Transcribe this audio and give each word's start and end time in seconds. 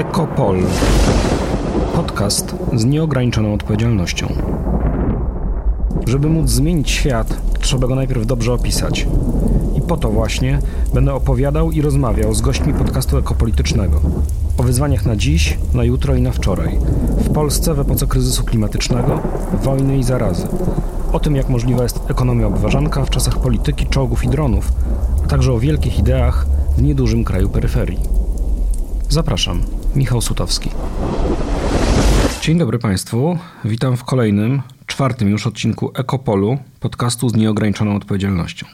Ekopol. 0.00 0.56
Podcast 1.94 2.56
z 2.74 2.84
nieograniczoną 2.84 3.54
odpowiedzialnością. 3.54 4.26
Żeby 6.06 6.28
móc 6.28 6.50
zmienić 6.50 6.90
świat, 6.90 7.36
trzeba 7.60 7.86
go 7.86 7.94
najpierw 7.94 8.26
dobrze 8.26 8.52
opisać. 8.52 9.06
I 9.76 9.80
po 9.80 9.96
to 9.96 10.10
właśnie 10.10 10.58
będę 10.94 11.14
opowiadał 11.14 11.70
i 11.70 11.82
rozmawiał 11.82 12.34
z 12.34 12.40
gośćmi 12.40 12.74
podcastu 12.74 13.18
ekopolitycznego. 13.18 14.00
O 14.58 14.62
wyzwaniach 14.62 15.06
na 15.06 15.16
dziś, 15.16 15.58
na 15.74 15.84
jutro 15.84 16.14
i 16.14 16.22
na 16.22 16.32
wczoraj. 16.32 16.78
W 17.18 17.32
Polsce 17.32 17.74
w 17.74 17.80
epoce 17.80 18.06
kryzysu 18.06 18.44
klimatycznego, 18.44 19.20
wojny 19.62 19.98
i 19.98 20.02
zarazy. 20.02 20.48
O 21.12 21.20
tym, 21.20 21.36
jak 21.36 21.48
możliwa 21.48 21.82
jest 21.82 22.00
ekonomia 22.08 22.46
obważanka 22.46 23.04
w 23.04 23.10
czasach 23.10 23.38
polityki, 23.38 23.86
czołgów 23.86 24.24
i 24.24 24.28
dronów, 24.28 24.72
a 25.24 25.26
także 25.26 25.52
o 25.52 25.58
wielkich 25.58 25.98
ideach 25.98 26.46
w 26.76 26.82
niedużym 26.82 27.24
kraju 27.24 27.48
peryferii. 27.48 27.98
Zapraszam, 29.08 29.62
Michał 29.96 30.20
Sutowski. 30.20 30.70
Dzień 32.42 32.58
dobry 32.58 32.78
Państwu. 32.78 33.38
Witam 33.64 33.96
w 33.96 34.04
kolejnym, 34.04 34.62
czwartym 34.86 35.28
już 35.28 35.46
odcinku 35.46 35.90
Ekopolu, 35.94 36.58
podcastu 36.80 37.28
z 37.28 37.34
nieograniczoną 37.34 37.96
odpowiedzialnością. 37.96 38.66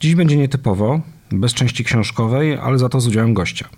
Dziś 0.00 0.14
będzie 0.14 0.36
nietypowo, 0.36 1.00
bez 1.32 1.54
części 1.54 1.84
książkowej, 1.84 2.58
ale 2.58 2.78
za 2.78 2.88
to 2.88 3.00
z 3.00 3.06
udziałem 3.06 3.34
gościa. 3.34 3.68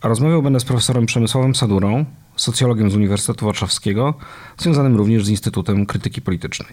A 0.00 0.08
rozmawiał 0.08 0.42
będę 0.42 0.60
z 0.60 0.64
profesorem 0.64 1.06
Przemysławem 1.06 1.54
Sadurą, 1.54 2.04
socjologiem 2.36 2.90
z 2.90 2.96
Uniwersytetu 2.96 3.46
Warszawskiego, 3.46 4.14
związanym 4.58 4.96
również 4.96 5.24
z 5.24 5.28
Instytutem 5.28 5.86
Krytyki 5.86 6.22
Politycznej. 6.22 6.68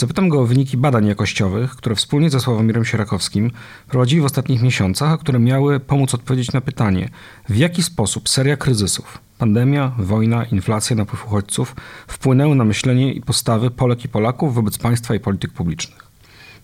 Zapytam 0.00 0.28
go 0.28 0.40
o 0.40 0.46
wyniki 0.46 0.76
badań 0.76 1.06
jakościowych, 1.06 1.70
które 1.70 1.94
wspólnie 1.94 2.30
ze 2.30 2.40
Sławomirem 2.40 2.84
Sierakowskim 2.84 3.50
prowadzili 3.88 4.22
w 4.22 4.24
ostatnich 4.24 4.62
miesiącach, 4.62 5.12
a 5.12 5.18
które 5.18 5.38
miały 5.38 5.80
pomóc 5.80 6.14
odpowiedzieć 6.14 6.52
na 6.52 6.60
pytanie, 6.60 7.08
w 7.48 7.56
jaki 7.56 7.82
sposób 7.82 8.28
seria 8.28 8.56
kryzysów 8.56 9.18
pandemia, 9.38 9.92
wojna, 9.98 10.44
inflacja, 10.44 10.96
napływ 10.96 11.26
uchodźców 11.26 11.76
wpłynęły 12.08 12.54
na 12.54 12.64
myślenie 12.64 13.12
i 13.12 13.20
postawy 13.20 13.70
Polek 13.70 14.04
i 14.04 14.08
Polaków 14.08 14.54
wobec 14.54 14.78
państwa 14.78 15.14
i 15.14 15.20
polityk 15.20 15.52
publicznych. 15.52 16.06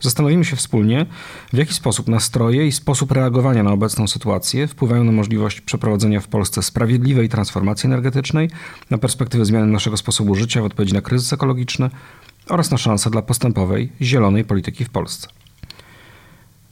Zastanowimy 0.00 0.44
się 0.44 0.56
wspólnie, 0.56 1.06
w 1.52 1.56
jaki 1.56 1.74
sposób 1.74 2.08
nastroje 2.08 2.66
i 2.66 2.72
sposób 2.72 3.12
reagowania 3.12 3.62
na 3.62 3.72
obecną 3.72 4.08
sytuację 4.08 4.66
wpływają 4.66 5.04
na 5.04 5.12
możliwość 5.12 5.60
przeprowadzenia 5.60 6.20
w 6.20 6.28
Polsce 6.28 6.62
sprawiedliwej 6.62 7.28
transformacji 7.28 7.86
energetycznej, 7.86 8.50
na 8.90 8.98
perspektywę 8.98 9.44
zmiany 9.44 9.66
naszego 9.66 9.96
sposobu 9.96 10.34
życia 10.34 10.62
w 10.62 10.64
odpowiedzi 10.64 10.94
na 10.94 11.00
kryzys 11.00 11.32
ekologiczny 11.32 11.90
oraz 12.48 12.70
na 12.70 12.78
szanse 12.78 13.10
dla 13.10 13.22
postępowej, 13.22 13.92
zielonej 14.02 14.44
polityki 14.44 14.84
w 14.84 14.90
Polsce. 14.90 15.28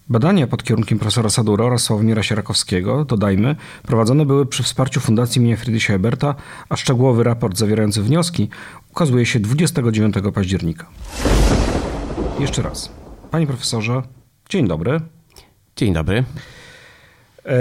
Badania 0.08 0.46
pod 0.46 0.62
kierunkiem 0.62 0.98
profesora 0.98 1.30
Sadura 1.30 1.64
oraz 1.64 1.82
Sławomira 1.82 2.22
Sierakowskiego, 2.22 3.04
dodajmy, 3.04 3.56
prowadzone 3.82 4.26
były 4.26 4.46
przy 4.46 4.62
wsparciu 4.62 5.00
Fundacji 5.00 5.40
imienia 5.40 5.56
Friedricha 5.56 5.94
Eberta, 5.94 6.34
a 6.68 6.76
szczegółowy 6.76 7.24
raport 7.24 7.58
zawierający 7.58 8.02
wnioski 8.02 8.48
ukazuje 8.90 9.26
się 9.26 9.40
29 9.40 10.14
października. 10.34 10.86
Jeszcze 12.40 12.62
raz. 12.62 12.92
Panie 13.30 13.46
profesorze, 13.46 14.02
dzień 14.48 14.68
dobry. 14.68 15.00
Dzień 15.76 15.92
dobry. 15.92 16.24
E, 17.46 17.54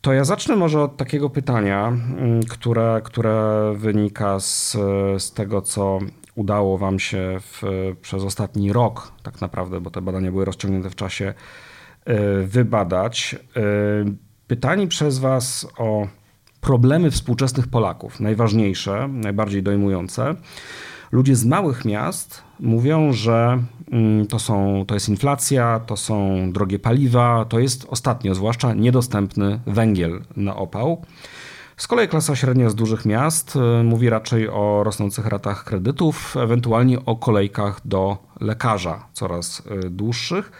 to 0.00 0.12
ja 0.12 0.24
zacznę 0.24 0.56
może 0.56 0.82
od 0.82 0.96
takiego 0.96 1.30
pytania, 1.30 1.88
mm, 1.88 2.42
które, 2.42 3.00
które 3.04 3.72
wynika 3.76 4.40
z, 4.40 4.72
z 5.18 5.32
tego, 5.32 5.62
co 5.62 5.98
udało 6.36 6.78
Wam 6.78 6.98
się 6.98 7.36
w, 7.40 7.62
przez 8.02 8.22
ostatni 8.22 8.72
rok, 8.72 9.12
tak 9.22 9.40
naprawdę, 9.40 9.80
bo 9.80 9.90
te 9.90 10.02
badania 10.02 10.30
były 10.30 10.44
rozciągnięte 10.44 10.90
w 10.90 10.94
czasie, 10.94 11.34
e, 12.04 12.42
wybadać. 12.42 13.36
E, 13.56 13.60
pytani 14.46 14.88
przez 14.88 15.18
Was 15.18 15.66
o 15.78 16.08
problemy 16.60 17.10
współczesnych 17.10 17.68
Polaków, 17.68 18.20
najważniejsze, 18.20 19.08
najbardziej 19.08 19.62
dojmujące. 19.62 20.34
Ludzie 21.12 21.36
z 21.36 21.44
małych 21.44 21.84
miast 21.84 22.42
mówią, 22.60 23.12
że 23.12 23.62
mm, 23.92 24.26
to, 24.26 24.38
są, 24.38 24.84
to 24.86 24.94
jest 24.94 25.08
inflacja, 25.08 25.80
to 25.86 25.96
są 25.96 26.52
drogie 26.52 26.78
paliwa, 26.78 27.44
to 27.44 27.58
jest 27.58 27.86
ostatnio 27.88 28.34
zwłaszcza 28.34 28.74
niedostępny 28.74 29.60
węgiel 29.66 30.22
na 30.36 30.56
opał. 30.56 31.04
Z 31.76 31.86
kolei 31.86 32.08
klasa 32.08 32.36
średnia 32.36 32.70
z 32.70 32.74
dużych 32.74 33.04
miast 33.04 33.56
y, 33.56 33.84
mówi 33.84 34.10
raczej 34.10 34.48
o 34.48 34.82
rosnących 34.84 35.26
ratach 35.26 35.64
kredytów, 35.64 36.36
ewentualnie 36.36 37.04
o 37.04 37.16
kolejkach 37.16 37.80
do 37.84 38.18
lekarza 38.40 39.08
coraz 39.12 39.62
y, 39.84 39.90
dłuższych. 39.90 40.52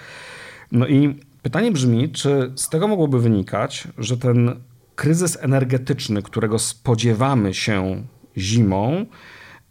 No 0.73 0.87
i 0.87 1.21
pytanie 1.43 1.73
brzmi, 1.73 2.09
czy 2.13 2.53
z 2.57 2.69
tego 2.69 2.89
mogłoby 2.89 3.21
wynikać, 3.21 3.89
że 3.99 4.17
ten 4.17 4.61
kryzys 4.95 5.39
energetyczny, 5.41 6.23
którego 6.23 6.59
spodziewamy 6.59 7.55
się 7.55 8.03
zimą, 8.37 9.07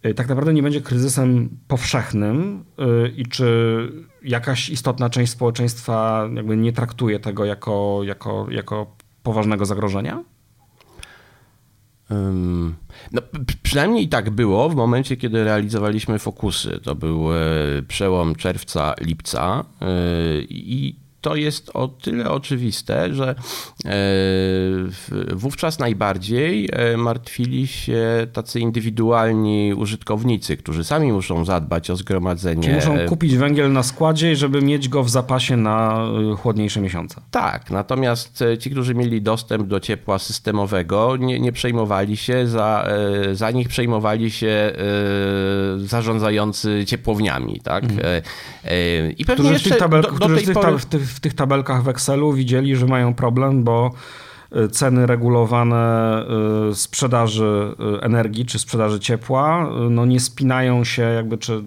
y, 0.06 0.14
tak 0.14 0.28
naprawdę 0.28 0.54
nie 0.54 0.62
będzie 0.62 0.80
kryzysem 0.80 1.58
powszechnym 1.68 2.64
i 3.16 3.26
czy 3.26 3.78
jakaś 4.22 4.70
istotna 4.70 5.10
część 5.10 5.32
społeczeństwa 5.32 6.28
jakby 6.34 6.56
nie 6.56 6.72
traktuje 6.72 7.20
tego 7.20 7.44
jako, 7.44 8.00
jako, 8.04 8.46
jako 8.50 8.96
poważnego 9.22 9.66
zagrożenia? 9.66 10.24
No, 13.12 13.22
przynajmniej 13.62 14.08
tak 14.08 14.30
było 14.30 14.68
w 14.68 14.74
momencie, 14.74 15.16
kiedy 15.16 15.44
realizowaliśmy 15.44 16.18
fokusy. 16.18 16.80
To 16.82 16.94
był 16.94 17.32
e, 17.32 17.36
przełom 17.88 18.34
czerwca, 18.34 18.94
lipca 19.00 19.64
e, 19.80 19.86
i 20.48 20.96
to 21.26 21.36
jest 21.36 21.70
o 21.74 21.88
tyle 21.88 22.30
oczywiste, 22.30 23.14
że 23.14 23.34
e, 23.84 23.92
wówczas 25.34 25.78
najbardziej 25.78 26.68
e, 26.72 26.96
martwili 26.96 27.66
się 27.66 28.26
tacy 28.32 28.60
indywidualni 28.60 29.74
użytkownicy, 29.74 30.56
którzy 30.56 30.84
sami 30.84 31.12
muszą 31.12 31.44
zadbać 31.44 31.90
o 31.90 31.96
zgromadzenie. 31.96 32.62
Czyli 32.62 32.74
muszą 32.74 33.08
kupić 33.08 33.36
węgiel 33.36 33.72
na 33.72 33.82
składzie, 33.82 34.36
żeby 34.36 34.62
mieć 34.62 34.88
go 34.88 35.02
w 35.02 35.10
zapasie 35.10 35.56
na 35.56 36.06
e, 36.32 36.36
chłodniejsze 36.36 36.80
miesiące. 36.80 37.20
Tak, 37.30 37.70
natomiast 37.70 38.44
ci, 38.58 38.70
którzy 38.70 38.94
mieli 38.94 39.22
dostęp 39.22 39.66
do 39.66 39.80
ciepła 39.80 40.18
systemowego, 40.18 41.16
nie, 41.16 41.40
nie 41.40 41.52
przejmowali 41.52 42.16
się, 42.16 42.46
za, 42.46 42.88
za 43.32 43.50
nich 43.50 43.68
przejmowali 43.68 44.30
się 44.30 44.72
zarządzający 45.76 46.84
ciepłowniami. 46.86 47.60
Tak? 47.60 47.84
Mhm. 47.84 48.22
I 49.18 49.24
pewnie 49.24 49.34
którzy 49.34 49.52
jeszcze 49.52 49.70
tych, 49.70 49.78
tabel, 49.78 50.02
do, 50.02 50.10
do 50.10 50.36
tej 50.36 50.54
pory... 50.54 50.78
w, 50.78 50.86
tych, 50.86 51.15
w 51.16 51.20
tych 51.20 51.34
tabelkach 51.34 51.82
w 51.82 51.88
Excelu 51.88 52.32
widzieli, 52.32 52.76
że 52.76 52.86
mają 52.86 53.14
problem, 53.14 53.64
bo 53.64 53.90
y, 54.56 54.68
ceny 54.68 55.06
regulowane 55.06 56.24
y, 56.70 56.74
sprzedaży 56.74 57.74
y, 57.96 58.00
energii 58.00 58.46
czy 58.46 58.58
sprzedaży 58.58 59.00
ciepła 59.00 59.70
no 59.90 60.06
nie 60.06 60.20
spinają 60.20 60.84
się 60.84 61.02
jakby, 61.02 61.38
czy 61.38 61.64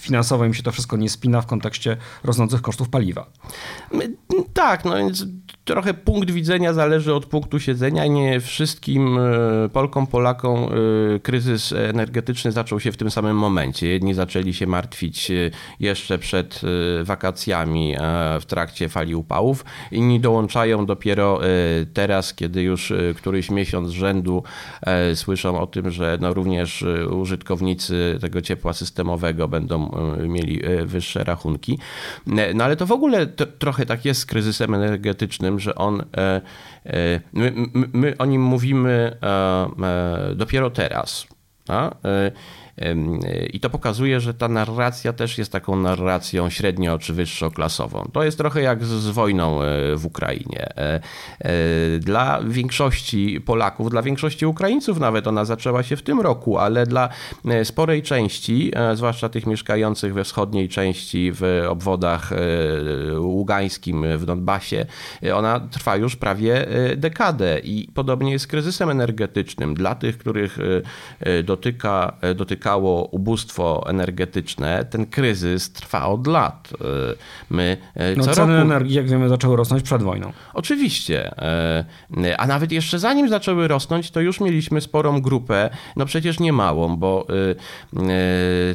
finansowo 0.00 0.44
im 0.44 0.54
się 0.54 0.62
to 0.62 0.72
wszystko 0.72 0.96
nie 0.96 1.08
spina 1.08 1.40
w 1.40 1.46
kontekście 1.46 1.96
rosnących 2.24 2.62
kosztów 2.62 2.88
paliwa. 2.88 3.30
Tak, 4.54 4.84
no 4.84 4.96
więc 4.96 5.26
trochę 5.64 5.94
punkt 5.94 6.30
widzenia 6.30 6.72
zależy 6.72 7.14
od 7.14 7.26
punktu 7.26 7.60
siedzenia. 7.60 8.06
Nie 8.06 8.40
wszystkim 8.40 9.18
e, 9.18 9.68
Polkom, 9.68 10.06
Polakom 10.06 10.58
e, 10.58 10.68
kryzys 11.18 11.72
energetyczny 11.72 12.52
zaczął 12.52 12.80
się 12.80 12.92
w 12.92 12.96
tym 12.96 13.10
samym 13.10 13.36
momencie. 13.36 13.86
Jedni 13.88 14.14
zaczęli 14.14 14.54
się 14.54 14.66
martwić 14.66 15.30
e, 15.30 15.34
jeszcze 15.80 16.18
przed 16.18 16.60
wakacjami 17.02 17.94
w 18.40 18.44
trakcie 18.44 18.88
fali 18.88 19.14
upałów, 19.14 19.64
inni 19.92 20.20
dołączają 20.20 20.86
dopiero 20.86 21.40
teraz, 21.94 22.34
kiedy 22.34 22.62
już 22.62 22.92
któryś 23.16 23.50
miesiąc 23.50 23.88
z 23.88 23.92
rzędu 23.92 24.42
słyszą 25.14 25.60
o 25.60 25.66
tym, 25.66 25.90
że 25.90 26.18
no 26.20 26.34
również 26.34 26.84
użytkownicy 27.10 28.18
tego 28.20 28.42
ciepła 28.42 28.72
systemowego 28.72 29.48
będą 29.48 29.69
mieli 30.28 30.60
wyższe 30.84 31.24
rachunki. 31.24 31.78
No 32.54 32.64
ale 32.64 32.76
to 32.76 32.86
w 32.86 32.92
ogóle 32.92 33.26
trochę 33.58 33.86
tak 33.86 34.04
jest 34.04 34.20
z 34.20 34.26
kryzysem 34.26 34.74
energetycznym, 34.74 35.60
że 35.60 35.74
on, 35.74 36.00
e, 36.00 36.40
e, 36.86 37.20
my, 37.32 37.52
my 37.92 38.14
o 38.18 38.24
nim 38.24 38.42
mówimy 38.42 39.16
e, 39.22 40.34
dopiero 40.34 40.70
teraz. 40.70 41.26
A? 41.68 41.90
I 43.52 43.60
to 43.60 43.70
pokazuje, 43.70 44.20
że 44.20 44.34
ta 44.34 44.48
narracja 44.48 45.12
też 45.12 45.38
jest 45.38 45.52
taką 45.52 45.76
narracją 45.76 46.50
średnio 46.50 46.98
czy 46.98 47.12
wyższoklasową. 47.12 48.10
To 48.12 48.24
jest 48.24 48.38
trochę 48.38 48.62
jak 48.62 48.84
z 48.84 49.06
wojną 49.08 49.62
e, 49.62 49.96
w 49.96 50.06
Ukrainie. 50.06 50.68
E, 50.76 51.00
e, 51.40 51.50
dla 51.98 52.40
większości 52.42 53.40
Polaków, 53.40 53.90
dla 53.90 54.02
większości 54.02 54.46
Ukraińców 54.46 55.00
nawet 55.00 55.26
ona 55.26 55.44
zaczęła 55.44 55.82
się 55.82 55.96
w 55.96 56.02
tym 56.02 56.20
roku, 56.20 56.58
ale 56.58 56.86
dla 56.86 57.08
sporej 57.64 58.02
części, 58.02 58.72
zwłaszcza 58.94 59.28
tych 59.28 59.46
mieszkających 59.46 60.14
we 60.14 60.24
wschodniej 60.24 60.68
części, 60.68 61.32
w 61.34 61.64
obwodach 61.68 62.30
ługańskim, 63.18 64.18
w 64.18 64.24
Donbasie, 64.24 64.86
ona 65.34 65.60
trwa 65.60 65.96
już 65.96 66.16
prawie 66.16 66.66
dekadę 66.96 67.58
i 67.58 67.88
podobnie 67.94 68.32
jest 68.32 68.44
z 68.44 68.48
kryzysem 68.48 68.90
energetycznym. 68.90 69.74
Dla 69.74 69.94
tych, 69.94 70.18
których 70.18 70.58
dotyka, 71.44 72.16
dotyka 72.34 72.69
spotkało 72.70 73.04
ubóstwo 73.04 73.84
energetyczne, 73.86 74.84
ten 74.84 75.06
kryzys 75.06 75.72
trwa 75.72 76.06
od 76.06 76.26
lat. 76.26 76.68
My 77.50 77.76
no, 78.16 78.24
co 78.24 78.34
ceny 78.34 78.52
roku... 78.52 78.66
energii, 78.66 78.94
jak 78.96 79.08
wiemy, 79.08 79.28
zaczęły 79.28 79.56
rosnąć 79.56 79.82
przed 79.82 80.02
wojną. 80.02 80.32
Oczywiście. 80.54 81.34
A 82.38 82.46
nawet 82.46 82.72
jeszcze 82.72 82.98
zanim 82.98 83.28
zaczęły 83.28 83.68
rosnąć, 83.68 84.10
to 84.10 84.20
już 84.20 84.40
mieliśmy 84.40 84.80
sporą 84.80 85.20
grupę, 85.20 85.70
no 85.96 86.06
przecież 86.06 86.40
nie 86.40 86.52
małą, 86.52 86.96
bo 86.96 87.26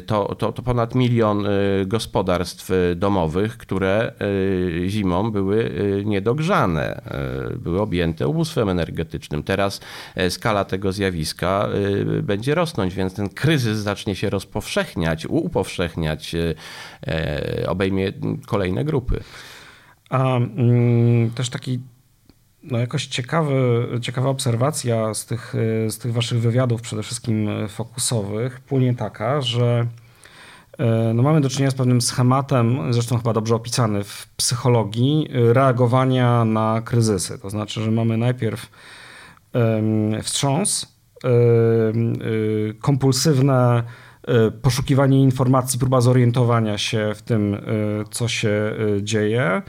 to, 0.06 0.34
to, 0.34 0.52
to 0.52 0.62
ponad 0.62 0.94
milion 0.94 1.46
gospodarstw 1.86 2.70
domowych, 2.96 3.56
które 3.56 4.12
zimą 4.86 5.30
były 5.30 5.72
niedogrzane, 6.04 7.02
były 7.58 7.80
objęte 7.80 8.28
ubóstwem 8.28 8.68
energetycznym. 8.68 9.42
Teraz 9.42 9.80
skala 10.28 10.64
tego 10.64 10.92
zjawiska 10.92 11.68
będzie 12.22 12.54
rosnąć, 12.54 12.94
więc 12.94 13.14
ten 13.14 13.28
kryzys 13.28 13.78
zacznie 13.86 14.16
się 14.16 14.30
rozpowszechniać, 14.30 15.26
upowszechniać, 15.26 16.36
obejmie 17.66 18.12
kolejne 18.46 18.84
grupy. 18.84 19.20
A 20.10 20.36
mm, 20.36 21.30
też 21.30 21.50
taki 21.50 21.80
no 22.62 22.78
jakoś 22.78 23.06
ciekawy, 23.06 23.88
ciekawa 24.02 24.28
obserwacja 24.28 25.14
z 25.14 25.26
tych, 25.26 25.54
z 25.88 25.98
tych 25.98 26.12
waszych 26.12 26.40
wywiadów, 26.40 26.82
przede 26.82 27.02
wszystkim 27.02 27.48
fokusowych, 27.68 28.60
płynie 28.60 28.94
taka, 28.94 29.40
że 29.40 29.86
no 31.14 31.22
mamy 31.22 31.40
do 31.40 31.50
czynienia 31.50 31.70
z 31.70 31.74
pewnym 31.74 32.00
schematem, 32.00 32.92
zresztą 32.92 33.16
chyba 33.16 33.32
dobrze 33.32 33.54
opisany 33.54 34.04
w 34.04 34.28
psychologii, 34.36 35.28
reagowania 35.32 36.44
na 36.44 36.82
kryzysy. 36.84 37.38
To 37.38 37.50
znaczy, 37.50 37.82
że 37.82 37.90
mamy 37.90 38.16
najpierw 38.16 38.70
wstrząs, 40.22 40.95
kompulsywne 42.80 43.82
poszukiwanie 44.62 45.22
informacji, 45.22 45.78
próba 45.78 46.00
zorientowania 46.00 46.78
się 46.78 47.12
w 47.14 47.22
tym, 47.22 47.56
co 48.10 48.28
się 48.28 48.74
dzieje. 49.02 49.62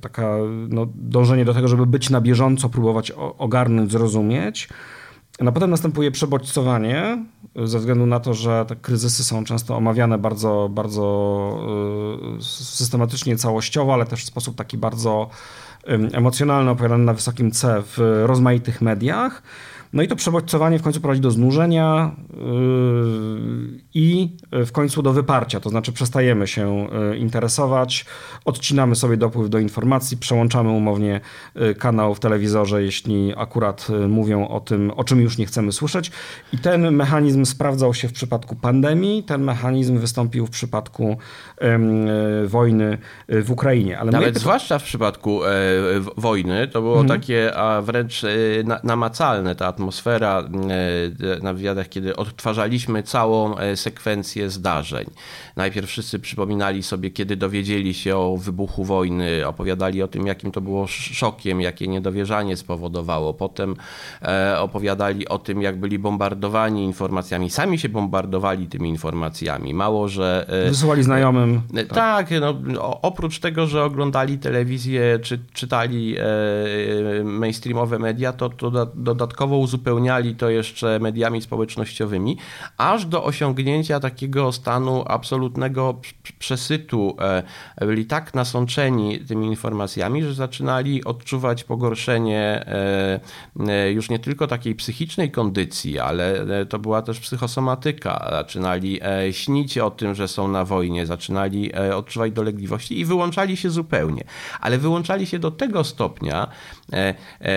Taka 0.00 0.36
no, 0.68 0.86
dążenie 0.94 1.44
do 1.44 1.54
tego, 1.54 1.68
żeby 1.68 1.86
być 1.86 2.10
na 2.10 2.20
bieżąco, 2.20 2.68
próbować 2.68 3.10
ogarnąć, 3.38 3.92
zrozumieć. 3.92 4.68
No 5.40 5.52
potem 5.52 5.70
następuje 5.70 6.10
przebodźcowanie, 6.10 7.24
ze 7.64 7.78
względu 7.78 8.06
na 8.06 8.20
to, 8.20 8.34
że 8.34 8.64
te 8.68 8.76
kryzysy 8.76 9.24
są 9.24 9.44
często 9.44 9.76
omawiane 9.76 10.18
bardzo, 10.18 10.68
bardzo 10.70 11.58
systematycznie, 12.50 13.36
całościowo, 13.36 13.94
ale 13.94 14.06
też 14.06 14.22
w 14.22 14.26
sposób 14.26 14.56
taki 14.56 14.78
bardzo 14.78 15.28
emocjonalny, 16.12 16.70
opowiadany 16.70 17.04
na 17.04 17.14
wysokim 17.14 17.50
C 17.50 17.82
w 17.86 18.22
rozmaitych 18.26 18.82
mediach. 18.82 19.42
No 19.94 20.02
i 20.02 20.08
to 20.08 20.16
przebodźcowanie 20.16 20.78
w 20.78 20.82
końcu 20.82 21.00
prowadzi 21.00 21.20
do 21.20 21.30
znużenia 21.30 22.16
yy, 22.30 23.80
i 23.94 24.36
w 24.52 24.72
końcu 24.72 25.02
do 25.02 25.12
wyparcia, 25.12 25.60
to 25.60 25.70
znaczy 25.70 25.92
przestajemy 25.92 26.46
się 26.46 26.88
yy, 27.10 27.16
interesować, 27.16 28.06
odcinamy 28.44 28.96
sobie 28.96 29.16
dopływ 29.16 29.50
do 29.50 29.58
informacji, 29.58 30.16
przełączamy 30.16 30.70
umownie 30.70 31.20
yy, 31.54 31.74
kanał 31.74 32.14
w 32.14 32.20
telewizorze, 32.20 32.82
jeśli 32.82 33.32
akurat 33.36 33.88
mówią 34.08 34.48
o 34.48 34.60
tym, 34.60 34.90
o 34.90 35.04
czym 35.04 35.20
już 35.20 35.38
nie 35.38 35.46
chcemy 35.46 35.72
słyszeć. 35.72 36.10
I 36.52 36.58
ten 36.58 36.90
mechanizm 36.90 37.44
sprawdzał 37.44 37.94
się 37.94 38.08
w 38.08 38.12
przypadku 38.12 38.56
pandemii, 38.56 39.22
ten 39.22 39.42
mechanizm 39.42 39.98
wystąpił 39.98 40.46
w 40.46 40.50
przypadku 40.50 41.16
wojny 42.46 42.98
w 43.28 43.50
Ukrainie. 43.50 43.98
Ale 43.98 44.12
Nawet 44.12 44.38
zwłaszcza 44.38 44.78
w 44.78 44.82
przypadku 44.82 45.44
e, 45.44 45.50
wojny 46.16 46.68
to 46.68 46.82
było 46.82 47.00
mhm. 47.00 47.20
takie 47.20 47.56
a 47.56 47.82
wręcz 47.82 48.24
e, 48.24 48.28
namacalne 48.84 49.54
ta 49.54 49.66
atmosfera 49.66 49.83
atmosfera 49.84 50.40
e, 50.40 51.42
na 51.42 51.54
wywiadach, 51.54 51.88
kiedy 51.88 52.16
odtwarzaliśmy 52.16 53.02
całą 53.02 53.58
e, 53.58 53.76
sekwencję 53.76 54.50
zdarzeń. 54.50 55.06
Najpierw 55.56 55.88
wszyscy 55.88 56.18
przypominali 56.18 56.82
sobie, 56.82 57.10
kiedy 57.10 57.36
dowiedzieli 57.36 57.94
się 57.94 58.16
o 58.16 58.36
wybuchu 58.36 58.84
wojny, 58.84 59.46
opowiadali 59.46 60.02
o 60.02 60.08
tym, 60.08 60.26
jakim 60.26 60.52
to 60.52 60.60
było 60.60 60.86
szokiem, 60.86 61.60
jakie 61.60 61.88
niedowierzanie 61.88 62.56
spowodowało. 62.56 63.34
Potem 63.34 63.76
e, 64.22 64.60
opowiadali 64.60 65.28
o 65.28 65.38
tym, 65.38 65.62
jak 65.62 65.80
byli 65.80 65.98
bombardowani 65.98 66.84
informacjami. 66.84 67.50
Sami 67.50 67.78
się 67.78 67.88
bombardowali 67.88 68.66
tymi 68.66 68.88
informacjami. 68.88 69.74
Mało, 69.74 70.08
że. 70.08 70.46
Wysyłali 70.68 71.02
znajomym. 71.02 71.62
Tak, 71.76 71.88
tak 71.88 72.26
no, 72.40 73.00
oprócz 73.02 73.38
tego, 73.38 73.66
że 73.66 73.84
oglądali 73.84 74.38
telewizję, 74.38 75.18
czy 75.22 75.38
czytali 75.52 76.16
mainstreamowe 77.24 77.98
media, 77.98 78.32
to, 78.32 78.48
to 78.48 78.86
dodatkowo 78.94 79.58
uzupełniali 79.74 80.34
to 80.34 80.50
jeszcze 80.50 80.98
mediami 80.98 81.42
społecznościowymi, 81.42 82.38
aż 82.76 83.06
do 83.06 83.24
osiągnięcia 83.24 84.00
takiego 84.00 84.52
stanu 84.52 85.04
absolutnego 85.06 86.00
przesytu. 86.38 87.16
E, 87.80 87.86
byli 87.86 88.06
tak 88.06 88.34
nasączeni 88.34 89.20
tymi 89.20 89.46
informacjami, 89.46 90.22
że 90.22 90.34
zaczynali 90.34 91.04
odczuwać 91.04 91.64
pogorszenie 91.64 92.40
e, 92.40 93.20
e, 93.68 93.92
już 93.92 94.10
nie 94.10 94.18
tylko 94.18 94.46
takiej 94.46 94.74
psychicznej 94.74 95.30
kondycji, 95.30 95.98
ale 95.98 96.46
to 96.68 96.78
była 96.78 97.02
też 97.02 97.20
psychosomatyka. 97.20 98.28
Zaczynali 98.30 99.00
śnić 99.30 99.78
o 99.78 99.90
tym, 99.90 100.14
że 100.14 100.28
są 100.28 100.48
na 100.48 100.64
wojnie, 100.64 101.06
zaczynali 101.06 101.74
odczuwać 101.74 102.32
dolegliwości 102.32 103.00
i 103.00 103.04
wyłączali 103.04 103.56
się 103.56 103.70
zupełnie. 103.70 104.24
Ale 104.60 104.78
wyłączali 104.78 105.26
się 105.26 105.38
do 105.38 105.50
tego 105.50 105.84
stopnia, 105.84 106.48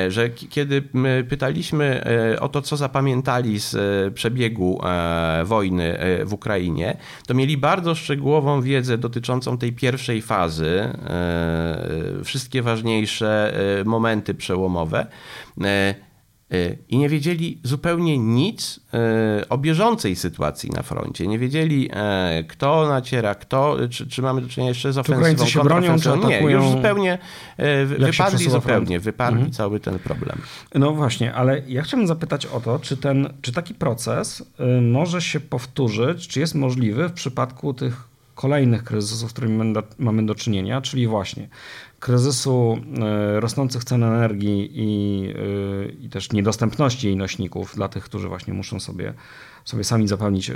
że 0.08 0.30
kiedy 0.30 0.84
pytaliśmy 1.30 1.97
o 2.40 2.50
to, 2.50 2.62
co 2.62 2.78
zapamiętali 2.78 3.60
z 3.60 3.76
e, 3.76 4.12
przebiegu 4.12 4.80
e, 4.84 5.42
wojny 5.46 5.98
w 6.26 6.34
Ukrainie, 6.34 6.98
to 7.28 7.34
mieli 7.34 7.58
bardzo 7.58 7.96
szczegółową 7.96 8.62
wiedzę 8.62 8.98
dotyczącą 8.98 9.58
tej 9.58 9.74
pierwszej 9.74 10.22
fazy, 10.22 10.94
wszystkie 12.24 12.62
ważniejsze 12.62 13.54
momenty 13.86 14.34
przełomowe 14.34 15.08
i 16.90 16.98
nie 16.98 17.10
wiedzieli 17.10 17.60
zupełnie 17.64 18.18
nic 18.18 18.80
e, 18.94 19.50
o 19.50 19.58
bieżącej 19.58 20.16
sytuacji 20.16 20.70
na 20.70 20.84
froncie. 20.84 21.28
Nie 21.28 21.40
wiedzieli, 21.40 21.90
e, 21.94 22.44
kto 22.48 22.88
naciera, 22.88 23.36
kto, 23.36 23.78
czy, 23.90 24.08
czy 24.08 24.22
mamy 24.22 24.42
do 24.42 24.48
czynienia 24.48 24.70
jeszcze 24.70 24.94
z 24.94 24.98
ofensywą, 24.98 25.46
czy 25.46 25.52
się 25.52 25.64
bronią, 25.64 26.00
czy 26.00 26.10
atakują? 26.10 26.48
Nie, 26.48 26.54
już 26.54 26.70
zupełnie 26.70 27.18
e, 27.58 27.86
wypadli 27.86 28.50
zupełnie, 28.50 29.00
wypadli 29.00 29.38
mhm. 29.38 29.54
cały 29.54 29.80
ten 29.80 30.00
problem. 30.00 30.42
No 30.76 30.94
właśnie, 30.94 31.34
ale 31.34 31.62
ja 31.68 31.82
chciałbym 31.82 32.08
zapytać 32.08 32.46
o 32.46 32.60
to, 32.60 32.80
czy, 32.80 32.98
ten, 32.98 33.34
czy 33.42 33.52
taki 33.52 33.74
proces 33.74 34.44
może 34.82 35.22
się 35.22 35.40
powtórzyć, 35.40 36.28
czy 36.28 36.40
jest 36.40 36.56
możliwy 36.56 37.10
w 37.10 37.14
przypadku 37.14 37.74
tych 37.74 38.08
kolejnych 38.36 38.84
kryzysów, 38.84 39.30
z 39.30 39.34
którymi 39.34 39.74
mamy 39.98 40.26
do 40.26 40.36
czynienia, 40.36 40.82
czyli 40.82 41.08
właśnie 41.08 41.48
kryzysu 42.00 42.78
e, 43.02 43.40
rosnących 43.40 43.84
cen 43.84 44.04
energii 44.04 44.72
i, 44.74 45.24
e, 45.30 45.90
i 45.90 46.10
też 46.10 46.32
niedostępności 46.32 47.08
jej 47.08 47.16
nośników 47.16 47.76
dla 47.76 47.88
tych, 47.88 48.04
którzy 48.04 48.28
właśnie 48.28 48.54
muszą 48.54 48.80
sobie, 48.80 49.14
sobie 49.66 49.84
sami 49.84 50.08
zapełnić 50.08 50.50
e, 50.50 50.56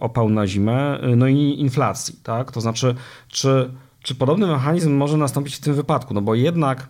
opał 0.00 0.30
na 0.30 0.46
zimę, 0.46 0.98
no 1.16 1.28
i 1.28 1.60
inflacji. 1.60 2.18
Tak? 2.22 2.52
To 2.52 2.60
znaczy, 2.60 2.94
czy, 3.28 3.70
czy 4.02 4.14
podobny 4.14 4.46
mechanizm 4.46 4.92
może 4.92 5.16
nastąpić 5.16 5.56
w 5.56 5.60
tym 5.60 5.74
wypadku? 5.74 6.14
No 6.14 6.22
bo 6.22 6.34
jednak 6.34 6.88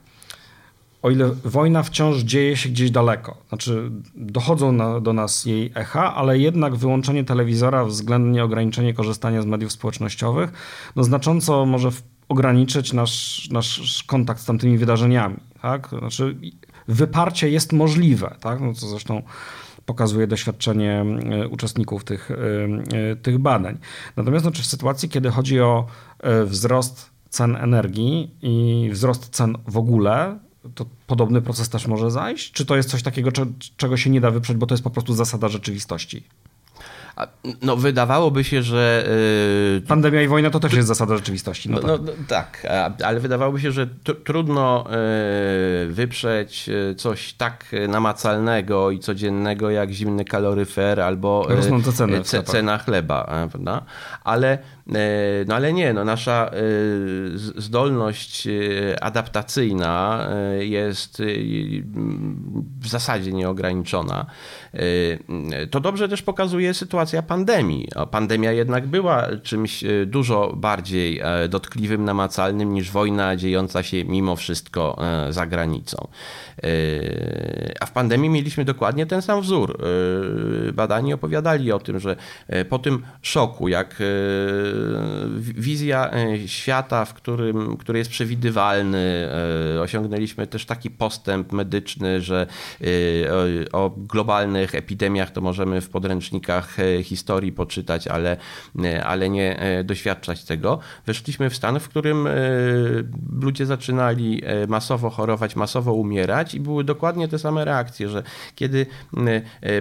o 1.03 1.11
ile 1.11 1.31
wojna 1.45 1.83
wciąż 1.83 2.17
dzieje 2.17 2.57
się 2.57 2.69
gdzieś 2.69 2.91
daleko, 2.91 3.37
znaczy 3.49 3.91
dochodzą 4.15 4.73
na, 4.73 5.01
do 5.01 5.13
nas 5.13 5.45
jej 5.45 5.73
echa, 5.75 6.15
ale 6.15 6.39
jednak 6.39 6.77
wyłączenie 6.77 7.25
telewizora, 7.25 7.85
względnie 7.85 8.45
ograniczenie 8.45 8.95
korzystania 8.95 9.43
z 9.43 9.47
mediów 9.47 9.73
społecznościowych, 9.73 10.53
no 10.97 11.05
znacząco 11.05 11.67
może 11.67 11.91
ograniczyć 12.29 12.93
nasz, 12.93 13.49
nasz 13.51 14.05
kontakt 14.07 14.41
z 14.41 14.45
tamtymi 14.45 14.79
wydarzeniami. 14.79 15.37
Tak? 15.63 15.89
Znaczy, 15.99 16.37
wyparcie 16.89 17.51
jest 17.51 17.73
możliwe, 17.73 18.37
tak? 18.41 18.61
no, 18.61 18.75
co 18.75 18.87
zresztą 18.87 19.23
pokazuje 19.89 20.27
doświadczenie 20.27 21.05
e, 21.31 21.49
uczestników 21.49 22.05
tych, 22.05 22.31
e, 22.31 22.35
e, 23.11 23.17
tych 23.17 23.39
badań. 23.39 23.79
Natomiast 24.17 24.45
no, 24.45 24.51
czy 24.51 24.63
w 24.63 24.67
sytuacji, 24.67 25.09
kiedy 25.09 25.31
chodzi 25.31 25.61
o 25.61 25.87
wzrost 26.45 27.11
cen 27.29 27.57
energii 27.57 28.31
i 28.43 28.89
wzrost 28.93 29.29
cen 29.29 29.57
w 29.67 29.77
ogóle, 29.77 30.39
to 30.75 30.87
podobny 31.07 31.43
proces 31.43 31.69
też 31.69 31.87
może 31.87 32.11
zajść? 32.11 32.53
Czy 32.53 32.67
to 32.67 32.77
jest 32.77 32.91
coś 32.91 33.03
takiego, 33.03 33.31
czego 33.77 33.97
się 33.97 34.11
nie 34.11 34.21
da 34.21 34.31
wyprzeć, 34.31 34.57
bo 34.57 34.67
to 34.67 34.75
jest 34.75 34.85
po 34.85 34.91
prostu 34.91 35.15
zasada 35.15 35.49
rzeczywistości? 35.49 36.25
No 37.63 37.77
wydawałoby 37.77 38.45
się, 38.45 38.63
że... 38.63 39.09
Yy... 39.75 39.81
Pandemia 39.81 40.23
i 40.23 40.29
wojna 40.29 40.51
to 40.51 40.61
też 40.61 40.73
jest 40.73 40.89
zasada 40.89 41.17
rzeczywistości. 41.17 41.71
No, 41.71 41.81
no, 41.87 41.99
tak. 41.99 42.09
No, 42.09 42.29
tak, 42.29 42.67
ale 43.05 43.21
wydawałoby 43.21 43.61
się, 43.61 43.73
że 43.73 43.87
trudno 44.25 44.85
yy, 45.87 45.93
wyprzeć 45.93 46.71
coś 46.97 47.33
tak 47.33 47.67
namacalnego 47.89 48.91
i 48.91 48.99
codziennego 48.99 49.71
jak 49.71 49.91
zimny 49.91 50.25
kaloryfer 50.25 51.01
albo 51.01 51.47
Rosnące 51.49 51.93
ceny 51.93 52.23
cena 52.45 52.79
chleba, 52.79 53.47
prawda? 53.51 53.85
Ale 54.25 54.59
no 55.47 55.55
ale 55.55 55.73
nie, 55.73 55.93
no 55.93 56.05
nasza 56.05 56.51
zdolność 57.57 58.49
adaptacyjna 59.01 60.29
jest 60.59 61.23
w 62.81 62.89
zasadzie 62.89 63.33
nieograniczona. 63.33 64.27
To 65.71 65.81
dobrze 65.81 66.09
też 66.09 66.23
pokazuje 66.23 66.75
sytuacja 67.09 67.23
pandemii. 67.23 67.89
Pandemia 68.11 68.53
jednak 68.53 68.87
była 68.87 69.27
czymś 69.43 69.85
dużo 70.07 70.53
bardziej 70.57 71.21
dotkliwym, 71.49 72.05
namacalnym 72.05 72.75
niż 72.75 72.91
wojna 72.91 73.37
dziejąca 73.37 73.83
się 73.83 74.05
mimo 74.05 74.37
wszystko 74.37 74.97
za 75.31 75.47
granicą. 75.47 76.09
A 77.81 77.87
w 77.87 77.93
pandemii 77.93 78.31
mieliśmy 78.31 78.65
dokładnie 78.65 79.07
ten 79.07 79.23
sam 79.23 79.41
wzór. 79.41 79.79
Badani 80.75 81.15
opowiadali 81.15 81.73
o 81.73 81.79
tym, 81.79 82.01
że 82.01 82.17
po 82.69 82.79
tym 82.79 83.03
szoku, 83.23 83.69
jak 83.69 83.97
wizja 85.39 86.11
e, 86.13 86.49
świata, 86.49 87.05
w 87.05 87.15
którym, 87.15 87.77
który 87.77 87.99
jest 87.99 88.11
przewidywalny. 88.11 89.29
E, 89.77 89.81
osiągnęliśmy 89.81 90.47
też 90.47 90.67
taki 90.67 90.91
postęp 90.91 91.53
medyczny, 91.53 92.21
że 92.21 92.47
e, 92.81 92.85
o 93.73 93.91
globalnych 93.97 94.75
epidemiach 94.75 95.31
to 95.31 95.41
możemy 95.41 95.81
w 95.81 95.89
podręcznikach 95.89 96.77
historii 97.05 97.53
poczytać, 97.53 98.07
ale, 98.07 98.37
ale 99.05 99.31
nie 99.31 99.61
doświadczać 99.85 100.45
tego. 100.45 100.79
Weszliśmy 101.07 101.51
w 101.51 101.57
stan, 101.57 101.81
w 101.81 101.89
którym 101.89 102.29
ludzie 103.41 103.67
zaczynali 103.67 104.43
masowo 104.69 105.11
chorować, 105.11 105.57
masowo 105.57 105.93
umierać 105.93 106.55
i 106.55 106.61
były 106.61 106.85
dokładnie 106.85 107.29
te 107.29 107.39
same 107.39 107.65
reakcje, 107.65 108.09
że 108.09 108.23
kiedy 108.55 108.87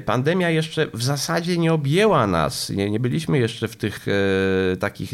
pandemia 0.06 0.50
jeszcze 0.50 0.88
w 0.94 1.04
zasadzie 1.04 1.58
nie 1.58 1.74
objęła 1.74 2.28
nas, 2.28 2.70
nie, 2.70 2.90
nie 2.92 3.00
byliśmy 3.00 3.40
jeszcze 3.40 3.68
w 3.68 3.76
tych 3.76 4.06
takich 4.80 5.14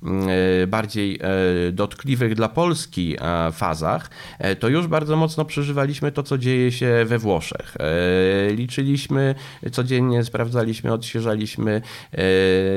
najbardziej 0.00 1.18
e, 1.22 1.24
e, 1.68 1.72
dotkliwych 1.72 2.34
dla 2.34 2.48
Polski 2.48 3.16
e, 3.20 3.52
fazach, 3.52 4.10
to 4.58 4.68
już 4.68 4.86
bardzo 4.86 5.16
mocno 5.16 5.44
przeżywaliśmy 5.44 6.12
to, 6.12 6.22
co 6.22 6.38
dzieje 6.38 6.72
się 6.72 7.04
we 7.06 7.18
Włoszech. 7.18 7.76
Liczyliśmy 8.50 9.34
codziennie, 9.72 10.24
sprawdzaliśmy, 10.24 10.87
odświeżaliśmy 10.92 11.82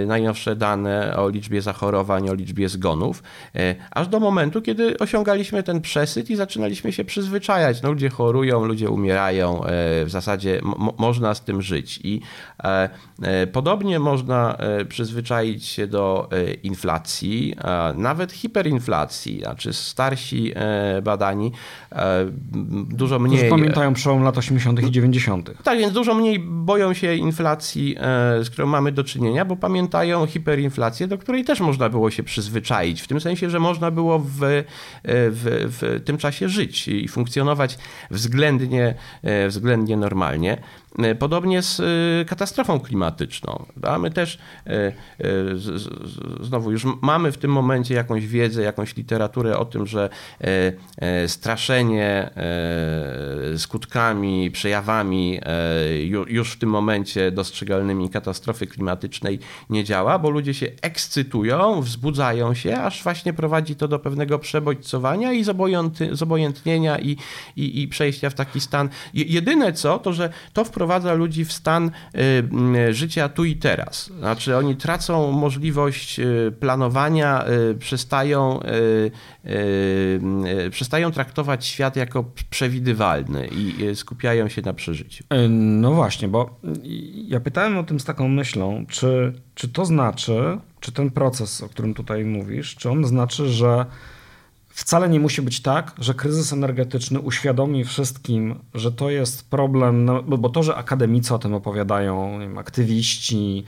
najnowsze 0.07 0.55
dane 0.55 1.17
o 1.17 1.29
liczbie 1.29 1.61
zachorowań, 1.61 2.29
o 2.29 2.33
liczbie 2.33 2.69
zgonów, 2.69 3.23
aż 3.91 4.07
do 4.07 4.19
momentu, 4.19 4.61
kiedy 4.61 4.97
osiągaliśmy 4.97 5.63
ten 5.63 5.81
przesyt 5.81 6.29
i 6.29 6.35
zaczynaliśmy 6.35 6.93
się 6.93 7.05
przyzwyczajać. 7.05 7.81
No, 7.81 7.91
ludzie 7.91 8.09
chorują, 8.09 8.65
ludzie 8.65 8.89
umierają, 8.89 9.61
w 10.05 10.09
zasadzie 10.09 10.61
można 10.97 11.35
z 11.35 11.43
tym 11.43 11.61
żyć. 11.61 11.99
I 12.03 12.21
podobnie 13.51 13.99
można 13.99 14.57
przyzwyczaić 14.89 15.65
się 15.65 15.87
do 15.87 16.29
E, 16.31 16.53
inflacji, 16.53 17.55
nawet 17.95 18.31
hiperinflacji, 18.31 19.39
znaczy 19.39 19.73
starsi 19.73 20.51
e, 20.55 21.01
badani 21.01 21.51
e, 21.91 22.25
dużo 22.89 23.19
mniej... 23.19 23.41
Już 23.41 23.49
pamiętają 23.49 23.93
przełom 23.93 24.23
lat 24.23 24.37
80. 24.37 24.83
i 24.83 24.91
90. 24.91 25.51
Tak, 25.63 25.79
więc 25.79 25.93
dużo 25.93 26.13
mniej 26.13 26.39
boją 26.39 26.93
się 26.93 27.15
inflacji, 27.15 27.95
z 28.41 28.49
którą 28.49 28.67
mamy 28.67 28.91
do 28.91 29.03
czynienia, 29.03 29.45
bo 29.45 29.55
pamiętają 29.55 30.25
hiperinflację, 30.25 31.07
do 31.07 31.17
której 31.17 31.43
też 31.43 31.59
można 31.59 31.89
było 31.89 32.11
się 32.11 32.23
przyzwyczaić, 32.23 33.01
w 33.01 33.07
tym 33.07 33.21
sensie, 33.21 33.49
że 33.49 33.59
można 33.59 33.91
było 33.91 34.19
w, 34.19 34.29
w, 35.03 35.67
w 35.79 36.01
tym 36.05 36.17
czasie 36.17 36.49
żyć 36.49 36.87
i 36.87 37.07
funkcjonować 37.07 37.77
względnie, 38.11 38.95
względnie 39.47 39.97
normalnie. 39.97 40.57
E, 40.99 41.15
podobnie 41.15 41.61
z 41.61 41.79
e, 41.79 42.25
katastrofą 42.25 42.79
klimatyczną. 42.79 43.65
A 43.83 43.99
my 43.99 44.11
też 44.11 44.37
e, 44.67 44.91
znowu 46.41 46.71
już 46.71 46.85
mamy 47.01 47.31
w 47.31 47.37
tym 47.37 47.51
momencie 47.51 47.93
jakąś 47.93 48.27
wiedzę, 48.27 48.61
jakąś 48.61 48.95
literaturę 48.95 49.57
o 49.57 49.65
tym, 49.65 49.87
że 49.87 50.09
straszenie 51.27 52.29
skutkami, 53.57 54.51
przejawami 54.51 55.39
już 56.27 56.51
w 56.51 56.59
tym 56.59 56.69
momencie 56.69 57.31
dostrzegalnymi 57.31 58.09
katastrofy 58.09 58.67
klimatycznej 58.67 59.39
nie 59.69 59.83
działa, 59.83 60.19
bo 60.19 60.29
ludzie 60.29 60.53
się 60.53 60.71
ekscytują, 60.81 61.81
wzbudzają 61.81 62.53
się, 62.53 62.77
aż 62.77 63.03
właśnie 63.03 63.33
prowadzi 63.33 63.75
to 63.75 63.87
do 63.87 63.99
pewnego 63.99 64.39
przebodźcowania 64.39 65.33
i 65.33 65.43
zobojętnienia 66.11 66.99
i, 66.99 67.17
i, 67.55 67.81
i 67.81 67.87
przejścia 67.87 68.29
w 68.29 68.33
taki 68.33 68.59
stan. 68.59 68.89
Jedyne 69.13 69.73
co, 69.73 69.99
to 69.99 70.13
że 70.13 70.29
to 70.53 70.65
wprowadza 70.65 70.80
wprowadza 70.81 71.13
ludzi 71.13 71.45
w 71.45 71.51
stan 71.53 71.91
y, 72.87 72.93
życia 72.93 73.29
tu 73.29 73.45
i 73.45 73.55
teraz. 73.55 74.11
Znaczy 74.19 74.57
oni 74.57 74.75
tracą 74.75 75.31
możliwość 75.31 76.19
y, 76.19 76.53
planowania, 76.59 77.45
y, 77.71 77.75
przestają, 77.75 78.59
przestają 80.71 81.11
traktować 81.11 81.65
świat 81.65 81.95
jako 81.95 82.25
przewidywalny 82.49 83.47
i 83.47 83.95
skupiają 83.95 84.49
się 84.49 84.61
na 84.61 84.73
przeżyciu. 84.73 85.23
No 85.49 85.91
właśnie, 85.91 86.27
bo 86.27 86.59
ja 87.27 87.39
pytałem 87.39 87.77
o 87.77 87.83
tym 87.83 87.99
z 87.99 88.05
taką 88.05 88.27
myślą, 88.27 88.85
czy, 88.89 89.33
czy 89.55 89.69
to 89.69 89.85
znaczy, 89.85 90.57
czy 90.79 90.91
ten 90.91 91.11
proces, 91.11 91.63
o 91.63 91.69
którym 91.69 91.93
tutaj 91.93 92.25
mówisz, 92.25 92.75
czy 92.75 92.89
on 92.89 93.05
znaczy, 93.05 93.47
że 93.47 93.85
Wcale 94.73 95.09
nie 95.09 95.19
musi 95.19 95.41
być 95.41 95.61
tak, 95.61 95.93
że 95.97 96.13
kryzys 96.13 96.53
energetyczny 96.53 97.19
uświadomi 97.19 97.85
wszystkim, 97.85 98.55
że 98.73 98.91
to 98.91 99.09
jest 99.09 99.49
problem, 99.49 100.05
no, 100.05 100.23
bo 100.23 100.49
to, 100.49 100.63
że 100.63 100.75
akademicy 100.75 101.35
o 101.35 101.39
tym 101.39 101.53
opowiadają, 101.53 102.39
wiem, 102.39 102.57
aktywiści, 102.57 103.65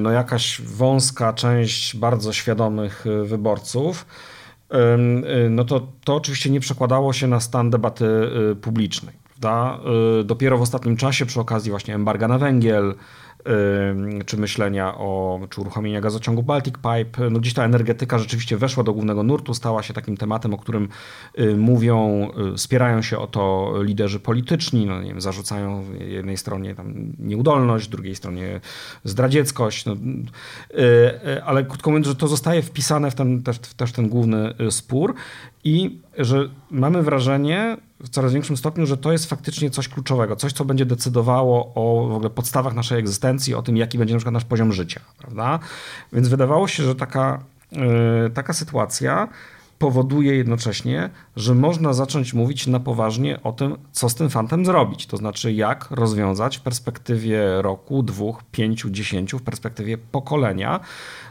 no 0.00 0.10
jakaś 0.10 0.60
wąska 0.60 1.32
część 1.32 1.96
bardzo 1.96 2.32
świadomych 2.32 3.06
y, 3.06 3.24
wyborców, 3.24 4.06
y, 4.72 5.50
no 5.50 5.64
to, 5.64 5.88
to 6.04 6.14
oczywiście 6.16 6.50
nie 6.50 6.60
przekładało 6.60 7.12
się 7.12 7.26
na 7.26 7.40
stan 7.40 7.70
debaty 7.70 8.04
y, 8.52 8.56
publicznej. 8.56 9.14
Prawda? 9.24 9.80
Dopiero 10.24 10.58
w 10.58 10.62
ostatnim 10.62 10.96
czasie 10.96 11.26
przy 11.26 11.40
okazji 11.40 11.70
właśnie 11.70 11.94
embarga 11.94 12.28
na 12.28 12.38
węgiel, 12.38 12.94
czy 14.26 14.36
myślenia 14.36 14.94
o, 14.94 15.40
czy 15.50 15.60
uruchomienia 15.60 16.00
gazociągu 16.00 16.42
Baltic 16.42 16.74
Pipe. 16.74 17.30
No 17.30 17.40
gdzieś 17.40 17.54
ta 17.54 17.64
energetyka 17.64 18.18
rzeczywiście 18.18 18.56
weszła 18.56 18.84
do 18.84 18.92
głównego 18.92 19.22
nurtu, 19.22 19.54
stała 19.54 19.82
się 19.82 19.94
takim 19.94 20.16
tematem, 20.16 20.54
o 20.54 20.58
którym 20.58 20.88
y, 21.38 21.56
mówią, 21.56 22.28
y, 22.54 22.58
spierają 22.58 23.02
się 23.02 23.18
o 23.18 23.26
to 23.26 23.72
liderzy 23.82 24.20
polityczni, 24.20 24.86
no 24.86 25.02
nie 25.02 25.08
wiem, 25.08 25.20
zarzucają 25.20 25.84
jednej 26.00 26.36
stronie 26.36 26.74
tam 26.74 26.94
nieudolność, 27.18 27.88
drugiej 27.88 28.14
stronie 28.14 28.60
zdradzieckość, 29.04 29.86
no, 29.86 29.92
y, 29.94 31.44
ale 31.44 31.64
krótko 31.64 31.90
mówiąc, 31.90 32.06
że 32.06 32.14
to 32.14 32.28
zostaje 32.28 32.62
wpisane 32.62 33.10
w 33.10 33.14
ten, 33.14 33.42
też, 33.42 33.58
też 33.58 33.92
ten 33.92 34.08
główny 34.08 34.54
spór 34.70 35.14
i 35.66 36.00
że 36.18 36.48
mamy 36.70 37.02
wrażenie 37.02 37.76
w 38.00 38.08
coraz 38.08 38.32
większym 38.32 38.56
stopniu, 38.56 38.86
że 38.86 38.96
to 38.96 39.12
jest 39.12 39.30
faktycznie 39.30 39.70
coś 39.70 39.88
kluczowego, 39.88 40.36
coś, 40.36 40.52
co 40.52 40.64
będzie 40.64 40.86
decydowało 40.86 41.72
o 41.74 42.08
w 42.08 42.12
ogóle 42.12 42.30
podstawach 42.30 42.74
naszej 42.74 42.98
egzystencji, 42.98 43.54
o 43.54 43.62
tym, 43.62 43.76
jaki 43.76 43.98
będzie 43.98 44.14
na 44.14 44.18
przykład 44.18 44.34
nasz 44.34 44.44
poziom 44.44 44.72
życia, 44.72 45.00
prawda? 45.18 45.58
Więc 46.12 46.28
wydawało 46.28 46.68
się, 46.68 46.82
że 46.82 46.94
taka, 46.94 47.42
yy, 47.72 47.80
taka 48.34 48.52
sytuacja 48.52 49.28
powoduje 49.78 50.36
jednocześnie, 50.36 51.10
że 51.36 51.54
można 51.54 51.92
zacząć 51.92 52.34
mówić 52.34 52.66
na 52.66 52.80
poważnie 52.80 53.42
o 53.42 53.52
tym, 53.52 53.76
co 53.92 54.08
z 54.08 54.14
tym 54.14 54.30
fantem 54.30 54.64
zrobić. 54.64 55.06
To 55.06 55.16
znaczy, 55.16 55.52
jak 55.52 55.90
rozwiązać 55.90 56.56
w 56.58 56.60
perspektywie 56.60 57.62
roku, 57.62 58.02
dwóch, 58.02 58.42
pięciu, 58.52 58.90
dziesięciu, 58.90 59.38
w 59.38 59.42
perspektywie 59.42 59.98
pokolenia, 59.98 60.80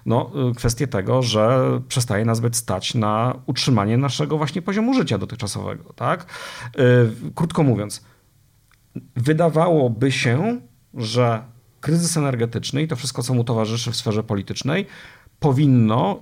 no, 0.06 0.32
y, 0.52 0.56
kwestię 0.56 0.88
tego, 0.88 1.22
że 1.22 1.60
przestaje 1.88 2.26
nas 2.26 2.40
być 2.40 2.56
stać 2.56 2.96
na 2.96 3.40
utrzymanie 3.46 3.98
naszego 3.98 4.38
właśnie 4.38 4.62
poziomu 4.62 4.94
życia 4.94 5.18
dotychczasowego. 5.18 5.94
Tak? 5.94 6.26
Y, 6.80 7.32
krótko 7.36 7.64
mówiąc, 7.64 8.06
wydawałoby 9.16 10.12
się, 10.12 10.62
że 10.94 11.44
kryzys 11.82 12.18
energetyczny 12.18 12.82
i 12.82 12.88
to 12.88 12.96
wszystko, 12.96 13.24
co 13.24 13.34
mu 13.34 13.44
towarzyszy 13.44 13.92
w 13.92 13.96
sferze 13.96 14.24
politycznej, 14.24 14.86
powinno 15.40 16.20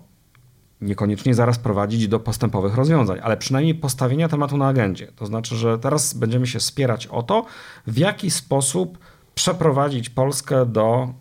niekoniecznie 0.84 1.34
zaraz 1.34 1.60
prowadzić 1.60 2.08
do 2.08 2.20
postępowych 2.20 2.75
rozwiązań, 2.75 3.20
ale 3.24 3.38
przynajmniej 3.38 3.75
postawienia 3.75 4.30
tematu 4.30 4.58
na 4.58 4.68
agendzie. 4.68 5.08
To 5.16 5.25
znaczy, 5.25 5.56
że 5.56 5.80
teraz 5.80 6.13
będziemy 6.13 6.48
się 6.48 6.60
spierać 6.60 7.08
o 7.08 7.24
to, 7.24 7.46
w 7.88 7.98
jaki 7.98 8.32
sposób 8.32 8.98
przeprowadzić 9.36 10.10
Polskę 10.10 10.66
do, 10.66 11.13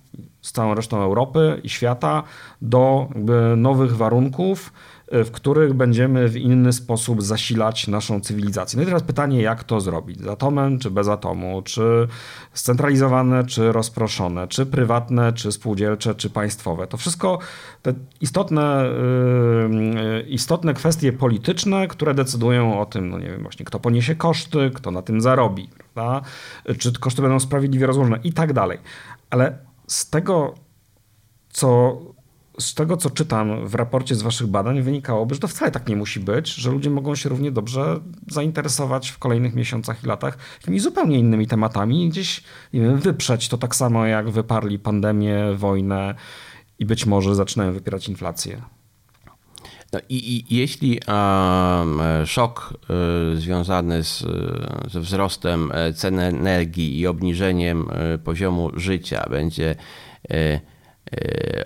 z 0.42 0.52
całą 0.52 0.74
resztą 0.74 1.02
Europy 1.02 1.60
i 1.64 1.68
świata 1.68 2.22
do 2.62 3.08
nowych 3.56 3.96
warunków, 3.96 4.72
w 5.12 5.30
których 5.30 5.74
będziemy 5.74 6.28
w 6.28 6.36
inny 6.36 6.72
sposób 6.72 7.22
zasilać 7.22 7.88
naszą 7.88 8.20
cywilizację. 8.20 8.76
No 8.76 8.82
i 8.82 8.86
teraz 8.86 9.02
pytanie, 9.02 9.42
jak 9.42 9.64
to 9.64 9.80
zrobić? 9.80 10.20
Z 10.20 10.26
atomem 10.26 10.78
czy 10.78 10.90
bez 10.90 11.08
atomu? 11.08 11.62
Czy 11.62 12.08
scentralizowane, 12.52 13.44
czy 13.44 13.72
rozproszone? 13.72 14.48
Czy 14.48 14.66
prywatne, 14.66 15.32
czy 15.32 15.52
spółdzielcze, 15.52 16.14
czy 16.14 16.30
państwowe? 16.30 16.86
To 16.86 16.96
wszystko 16.96 17.38
te 17.82 17.94
istotne, 18.20 18.84
yy, 19.94 20.22
istotne 20.22 20.74
kwestie 20.74 21.12
polityczne, 21.12 21.88
które 21.88 22.14
decydują 22.14 22.80
o 22.80 22.86
tym, 22.86 23.08
no 23.08 23.18
nie 23.18 23.30
wiem, 23.30 23.42
właśnie 23.42 23.64
kto 23.64 23.80
poniesie 23.80 24.14
koszty, 24.14 24.70
kto 24.74 24.90
na 24.90 25.02
tym 25.02 25.20
zarobi, 25.20 25.68
prawda? 25.94 26.28
czy 26.78 26.92
koszty 26.92 27.22
będą 27.22 27.40
sprawiedliwie 27.40 27.86
rozłożone 27.86 28.18
i 28.24 28.32
tak 28.32 28.52
dalej. 28.52 28.78
Ale 29.30 29.58
z 29.86 30.10
tego, 30.10 30.54
co 31.50 31.98
z 32.60 32.74
tego, 32.74 32.96
co 32.96 33.10
czytam 33.10 33.66
w 33.66 33.74
raporcie 33.74 34.14
z 34.14 34.22
waszych 34.22 34.46
badań, 34.46 34.82
wynikałoby, 34.82 35.34
że 35.34 35.40
to 35.40 35.48
wcale 35.48 35.70
tak 35.70 35.88
nie 35.88 35.96
musi 35.96 36.20
być, 36.20 36.54
że 36.54 36.70
ludzie 36.70 36.90
mogą 36.90 37.14
się 37.14 37.28
równie 37.28 37.50
dobrze 37.52 38.00
zainteresować 38.30 39.10
w 39.10 39.18
kolejnych 39.18 39.54
miesiącach 39.54 40.04
i 40.04 40.06
latach 40.06 40.38
jakimiś 40.60 40.82
zupełnie 40.82 41.18
innymi 41.18 41.46
tematami 41.46 42.04
i 42.04 42.08
gdzieś 42.08 42.42
nie 42.72 42.80
wiem, 42.80 42.98
wyprzeć 42.98 43.48
to 43.48 43.58
tak 43.58 43.76
samo, 43.76 44.06
jak 44.06 44.30
wyparli 44.30 44.78
pandemię, 44.78 45.38
wojnę 45.56 46.14
i 46.78 46.86
być 46.86 47.06
może 47.06 47.34
zaczynają 47.34 47.72
wypierać 47.72 48.08
inflację. 48.08 48.62
No 49.92 50.00
i, 50.08 50.46
i 50.50 50.56
jeśli 50.56 51.00
um, 51.08 52.00
szok 52.26 52.74
y, 53.34 53.36
związany 53.36 54.04
z, 54.04 54.24
ze 54.90 55.00
wzrostem 55.00 55.72
e, 55.74 55.92
cen 55.92 56.18
energii 56.18 57.00
i 57.00 57.06
obniżeniem 57.06 57.88
y, 58.14 58.18
poziomu 58.18 58.70
życia 58.74 59.26
będzie 59.30 59.76
y, 60.30 60.60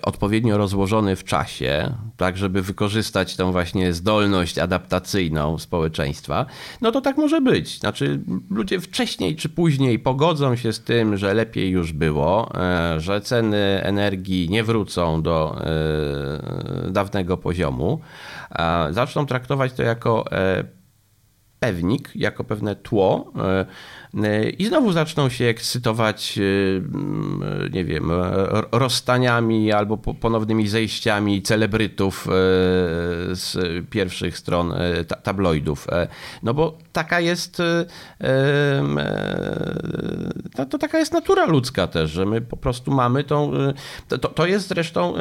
odpowiednio 0.01 0.57
rozłożony 0.57 1.15
w 1.15 1.23
czasie, 1.23 1.93
tak 2.17 2.37
żeby 2.37 2.61
wykorzystać 2.61 3.35
tą 3.35 3.51
właśnie 3.51 3.93
zdolność 3.93 4.57
adaptacyjną 4.59 5.57
społeczeństwa, 5.57 6.45
no 6.81 6.91
to 6.91 7.01
tak 7.01 7.17
może 7.17 7.41
być. 7.41 7.79
Znaczy 7.79 8.19
ludzie 8.49 8.79
wcześniej 8.79 9.35
czy 9.35 9.49
później 9.49 9.99
pogodzą 9.99 10.55
się 10.55 10.73
z 10.73 10.83
tym, 10.83 11.17
że 11.17 11.33
lepiej 11.33 11.69
już 11.69 11.93
było, 11.93 12.51
e, 12.55 12.99
że 12.99 13.21
ceny 13.21 13.81
energii 13.83 14.49
nie 14.49 14.63
wrócą 14.63 15.21
do 15.21 15.61
e, 15.61 16.91
dawnego 16.91 17.37
poziomu. 17.37 17.99
Zaczną 18.91 19.25
traktować 19.25 19.73
to 19.73 19.83
jako 19.83 20.31
e, 20.31 20.63
pewnik, 21.59 22.11
jako 22.15 22.43
pewne 22.43 22.75
tło 22.75 23.33
i 24.57 24.65
znowu 24.65 24.91
zaczną 24.91 25.29
się 25.29 25.45
ekscytować, 25.45 26.37
y, 26.37 26.81
mm, 26.93 27.71
nie 27.73 27.85
wiem, 27.85 28.11
rozstaniami 28.71 29.71
albo 29.71 29.97
ponownymi 29.97 30.67
zejściami 30.67 31.41
celebrytów 31.41 32.27
y, 32.27 32.29
z 33.35 33.57
pierwszych 33.89 34.37
stron 34.37 34.71
y, 34.71 35.05
tabloidów. 35.23 35.87
E, 35.89 36.07
no 36.43 36.53
bo 36.53 36.77
taka 36.93 37.19
jest, 37.19 37.61
to, 40.55 40.65
to 40.65 40.77
taka 40.77 40.99
jest 40.99 41.13
natura 41.13 41.45
ludzka 41.45 41.87
też, 41.87 42.11
że 42.11 42.25
my 42.25 42.41
po 42.41 42.57
prostu 42.57 42.91
mamy 42.91 43.23
tą, 43.23 43.51
to, 44.07 44.17
to 44.17 44.45
jest 44.45 44.67
zresztą 44.67 45.13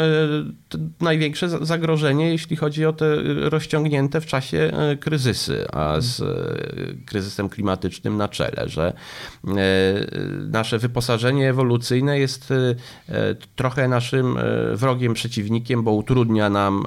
największe 1.00 1.48
zagrożenie, 1.48 2.30
jeśli 2.30 2.56
chodzi 2.56 2.86
o 2.86 2.92
te 2.92 3.06
rozciągnięte 3.50 4.20
w 4.20 4.26
czasie 4.26 4.72
kryzysy, 5.00 5.66
a 5.72 5.94
z 5.98 6.22
kryzysem 7.06 7.48
klimatycznym 7.48 8.16
na 8.16 8.28
czele, 8.28 8.68
że 8.76 8.92
e, 8.92 9.52
nasze 10.50 10.78
wyposażenie 10.78 11.50
ewolucyjne 11.50 12.18
jest 12.18 12.50
e, 13.09 13.35
trochę 13.56 13.88
naszym 13.88 14.38
e, 14.38 14.42
wrogiem, 14.76 15.14
przeciwnikiem, 15.14 15.83
bo 15.83 15.92
utrudnia 15.92 16.50
nam 16.50 16.85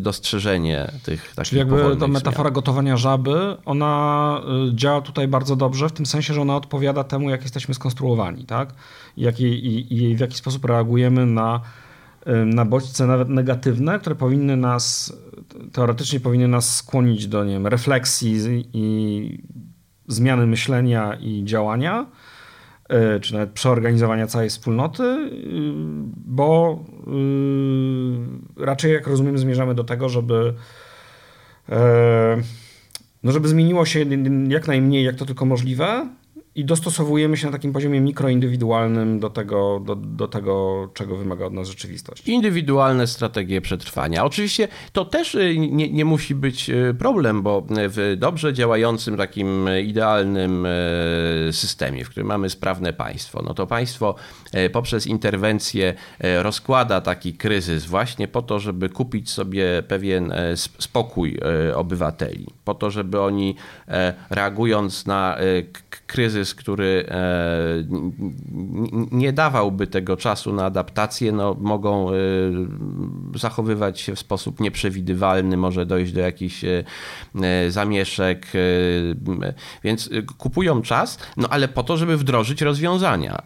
dostrzeżenie 0.00 0.90
tych 1.02 1.34
takich 1.34 1.48
Czyli 1.48 1.58
jakby 1.58 1.96
ta 1.96 2.08
metafora 2.08 2.42
zmian. 2.42 2.52
gotowania 2.52 2.96
żaby, 2.96 3.56
ona 3.64 4.40
działa 4.74 5.00
tutaj 5.00 5.28
bardzo 5.28 5.56
dobrze, 5.56 5.88
w 5.88 5.92
tym 5.92 6.06
sensie, 6.06 6.34
że 6.34 6.40
ona 6.40 6.56
odpowiada 6.56 7.04
temu, 7.04 7.30
jak 7.30 7.42
jesteśmy 7.42 7.74
skonstruowani, 7.74 8.44
tak? 8.44 8.74
I, 9.16 9.22
jak, 9.22 9.40
i, 9.40 9.94
i 9.94 10.16
w 10.16 10.20
jaki 10.20 10.36
sposób 10.36 10.64
reagujemy 10.64 11.26
na 11.26 11.60
na 12.46 12.64
bodźce 12.64 13.06
nawet 13.06 13.28
negatywne, 13.28 13.98
które 13.98 14.14
powinny 14.14 14.56
nas, 14.56 15.16
teoretycznie 15.72 16.20
powinny 16.20 16.48
nas 16.48 16.76
skłonić 16.76 17.26
do 17.26 17.44
nie 17.44 17.52
wiem, 17.52 17.66
refleksji 17.66 18.64
i 18.72 19.38
zmiany 20.08 20.46
myślenia 20.46 21.18
i 21.20 21.44
działania, 21.44 22.06
e, 22.88 23.20
czy 23.20 23.32
nawet 23.32 23.50
przeorganizowania 23.50 24.26
całej 24.26 24.48
wspólnoty, 24.48 25.02
e, 25.02 25.28
bo 26.16 26.78
e, 28.58 28.64
raczej, 28.64 28.92
jak 28.92 29.06
rozumiem, 29.06 29.38
zmierzamy 29.38 29.74
do 29.74 29.84
tego, 29.84 30.08
żeby 30.08 30.54
no 33.22 33.32
żeby 33.32 33.48
zmieniło 33.48 33.86
się 33.86 34.04
jak 34.48 34.68
najmniej, 34.68 35.04
jak 35.04 35.16
to 35.16 35.26
tylko 35.26 35.44
możliwe, 35.44 36.08
i 36.56 36.64
dostosowujemy 36.64 37.36
się 37.36 37.46
na 37.46 37.52
takim 37.52 37.72
poziomie 37.72 38.00
mikroindywidualnym 38.00 39.20
do 39.20 39.30
tego, 39.30 39.82
do, 39.86 39.96
do 39.96 40.28
tego, 40.28 40.88
czego 40.94 41.16
wymaga 41.16 41.44
od 41.44 41.52
nas 41.52 41.68
rzeczywistość. 41.68 42.28
Indywidualne 42.28 43.06
strategie 43.06 43.60
przetrwania. 43.60 44.24
Oczywiście 44.24 44.68
to 44.92 45.04
też 45.04 45.34
y, 45.34 45.58
nie, 45.58 45.90
nie 45.90 46.04
musi 46.04 46.34
być 46.34 46.70
y, 46.70 46.94
problem, 46.98 47.42
bo 47.42 47.66
w 47.68 48.16
dobrze 48.18 48.52
działającym 48.52 49.16
takim 49.16 49.68
idealnym 49.84 50.66
y, 50.66 51.48
systemie, 51.52 52.04
w 52.04 52.10
którym 52.10 52.26
mamy 52.26 52.50
sprawne 52.50 52.92
państwo, 52.92 53.42
no 53.46 53.54
to 53.54 53.66
państwo 53.66 54.14
poprzez 54.72 55.06
interwencję 55.06 55.94
rozkłada 56.42 57.00
taki 57.00 57.32
kryzys 57.32 57.86
właśnie 57.86 58.28
po 58.28 58.42
to, 58.42 58.58
żeby 58.58 58.88
kupić 58.88 59.30
sobie 59.30 59.82
pewien 59.88 60.32
spokój 60.78 61.38
obywateli, 61.74 62.46
po 62.64 62.74
to, 62.74 62.90
żeby 62.90 63.20
oni 63.20 63.56
reagując 64.30 65.06
na 65.06 65.36
kryzys, 66.06 66.43
który 66.54 67.06
e, 67.08 67.84
nie 69.12 69.32
dawałby 69.32 69.86
tego 69.86 70.16
czasu 70.16 70.52
na 70.52 70.64
adaptację, 70.64 71.32
no, 71.32 71.56
mogą 71.60 72.10
e, 72.10 72.14
zachowywać 73.34 74.00
się 74.00 74.14
w 74.14 74.18
sposób 74.18 74.60
nieprzewidywalny, 74.60 75.56
może 75.56 75.86
dojść 75.86 76.12
do 76.12 76.20
jakichś 76.20 76.64
e, 76.64 76.84
zamieszek, 77.68 78.46
więc 79.84 80.10
kupują 80.38 80.82
czas, 80.82 81.18
no 81.36 81.48
ale 81.48 81.68
po 81.68 81.82
to, 81.82 81.96
żeby 81.96 82.16
wdrożyć 82.16 82.62
rozwiązania. 82.62 83.42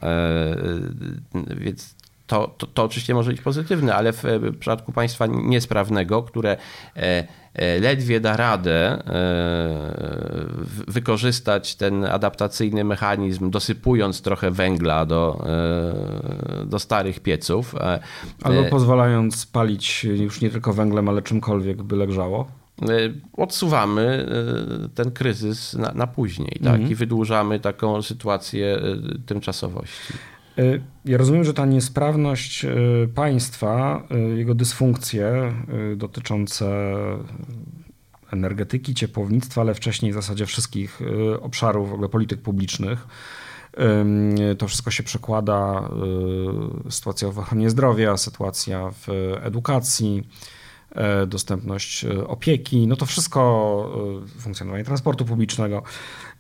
Więc 1.57 1.95
to, 2.27 2.55
to, 2.59 2.67
to 2.67 2.85
oczywiście 2.85 3.15
może 3.15 3.31
być 3.31 3.41
pozytywne, 3.41 3.95
ale 3.95 4.13
w 4.13 4.23
przypadku 4.61 4.93
państwa 4.93 5.27
niesprawnego, 5.27 6.23
które 6.23 6.57
ledwie 7.81 8.21
da 8.21 8.37
radę 8.37 8.75
e, 8.75 9.01
wykorzystać 10.89 11.75
ten 11.75 12.05
adaptacyjny 12.05 12.85
mechanizm, 12.85 13.51
dosypując 13.51 14.23
trochę 14.23 14.51
węgla 14.51 15.07
do, 15.07 15.47
e, 16.63 16.67
do 16.67 16.79
starych 16.79 17.21
pieców. 17.21 17.75
Albo 18.43 18.65
pozwalając 18.65 19.47
palić 19.47 20.05
już 20.05 20.41
nie 20.41 20.51
tylko 20.51 20.73
węglem, 20.73 21.09
ale 21.09 21.23
czymkolwiek 21.23 21.83
by 21.83 22.07
grzało 22.07 22.49
odsuwamy 23.37 24.27
ten 24.95 25.11
kryzys 25.11 25.75
na, 25.75 25.93
na 25.93 26.07
później 26.07 26.61
tak? 26.65 26.75
Mhm. 26.75 26.91
i 26.91 26.95
wydłużamy 26.95 27.61
taką 27.61 28.03
sytuację 28.03 28.79
tymczasowości. 29.27 30.13
Ja 31.05 31.19
rozumiem, 31.19 31.45
że 31.45 31.55
ta 31.55 31.67
niesprawność 31.67 32.65
y, 32.65 33.09
państwa, 33.15 34.03
y, 34.33 34.39
jego 34.39 34.55
dysfunkcje 34.55 35.53
dotyczące 35.97 36.97
energetyki, 38.33 38.95
ciepłownictwa, 38.95 39.61
ale 39.61 39.75
wcześniej 39.75 40.13
w 40.13 40.15
zasadzie 40.15 40.47
wszystkich 40.47 41.01
obszarów 41.41 41.91
w 41.91 41.93
ogóle 41.93 42.09
polityk 42.09 42.43
publicznych, 42.43 43.07
to 44.59 44.69
wszystko 44.69 44.91
się 44.91 45.03
przekłada, 45.03 45.91
sytuacja 46.91 47.31
w 47.31 47.39
ochronie 47.39 47.71
zdrowia, 47.71 48.17
sytuacja 48.17 48.91
w 48.91 49.09
edukacji, 49.43 50.29
dostępność 51.27 52.05
opieki, 52.27 52.87
no 52.87 52.97
to 52.97 53.07
wszystko, 53.07 54.23
funkcjonowanie 54.41 54.85
transportu 54.85 55.25
publicznego, 55.25 55.83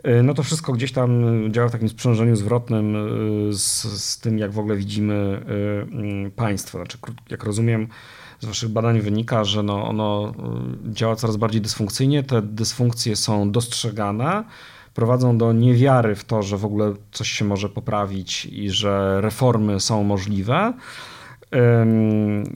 E, 0.02 0.22
no 0.22 0.34
to 0.34 0.42
wszystko 0.42 0.72
gdzieś 0.72 0.92
tam 0.92 1.22
działa 1.52 1.68
w 1.68 1.72
takim 1.72 1.88
sprzężeniu 1.88 2.36
zwrotnym 2.36 2.96
e, 2.96 3.52
z, 3.52 3.82
z 4.04 4.18
tym, 4.18 4.38
jak 4.38 4.52
w 4.52 4.58
ogóle 4.58 4.76
widzimy 4.76 5.14
e, 5.14 5.82
mm, 5.82 6.30
państwo. 6.30 6.78
Znaczy, 6.78 6.98
jak 7.30 7.44
rozumiem, 7.44 7.88
z 8.40 8.46
waszych 8.46 8.68
badań 8.68 9.00
wynika, 9.00 9.44
że 9.44 9.62
no 9.62 9.88
ono 9.88 10.32
działa 10.84 11.16
coraz 11.16 11.36
bardziej 11.36 11.60
dysfunkcyjnie, 11.60 12.22
te 12.22 12.42
dysfunkcje 12.42 13.16
są 13.16 13.50
dostrzegane, 13.50 14.44
prowadzą 14.94 15.38
do 15.38 15.52
niewiary 15.52 16.14
w 16.14 16.24
to, 16.24 16.42
że 16.42 16.56
w 16.56 16.64
ogóle 16.64 16.94
coś 17.12 17.28
się 17.28 17.44
może 17.44 17.68
poprawić 17.68 18.46
i 18.46 18.70
że 18.70 19.20
reformy 19.20 19.80
są 19.80 20.04
możliwe. 20.04 20.72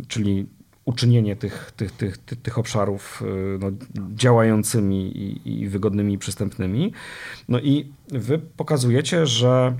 Czyli 0.08 0.46
uczynienie 0.84 1.36
tych, 1.36 1.72
tych, 1.76 1.92
tych, 1.92 2.18
tych, 2.18 2.58
obszarów 2.58 3.22
y, 3.22 3.58
no, 3.58 3.70
działającymi 4.14 5.16
i, 5.18 5.60
i 5.60 5.68
wygodnymi 5.68 6.14
i 6.14 6.18
przystępnymi. 6.18 6.92
No 7.48 7.60
i 7.60 7.92
wy 8.08 8.38
pokazujecie, 8.38 9.26
że 9.26 9.76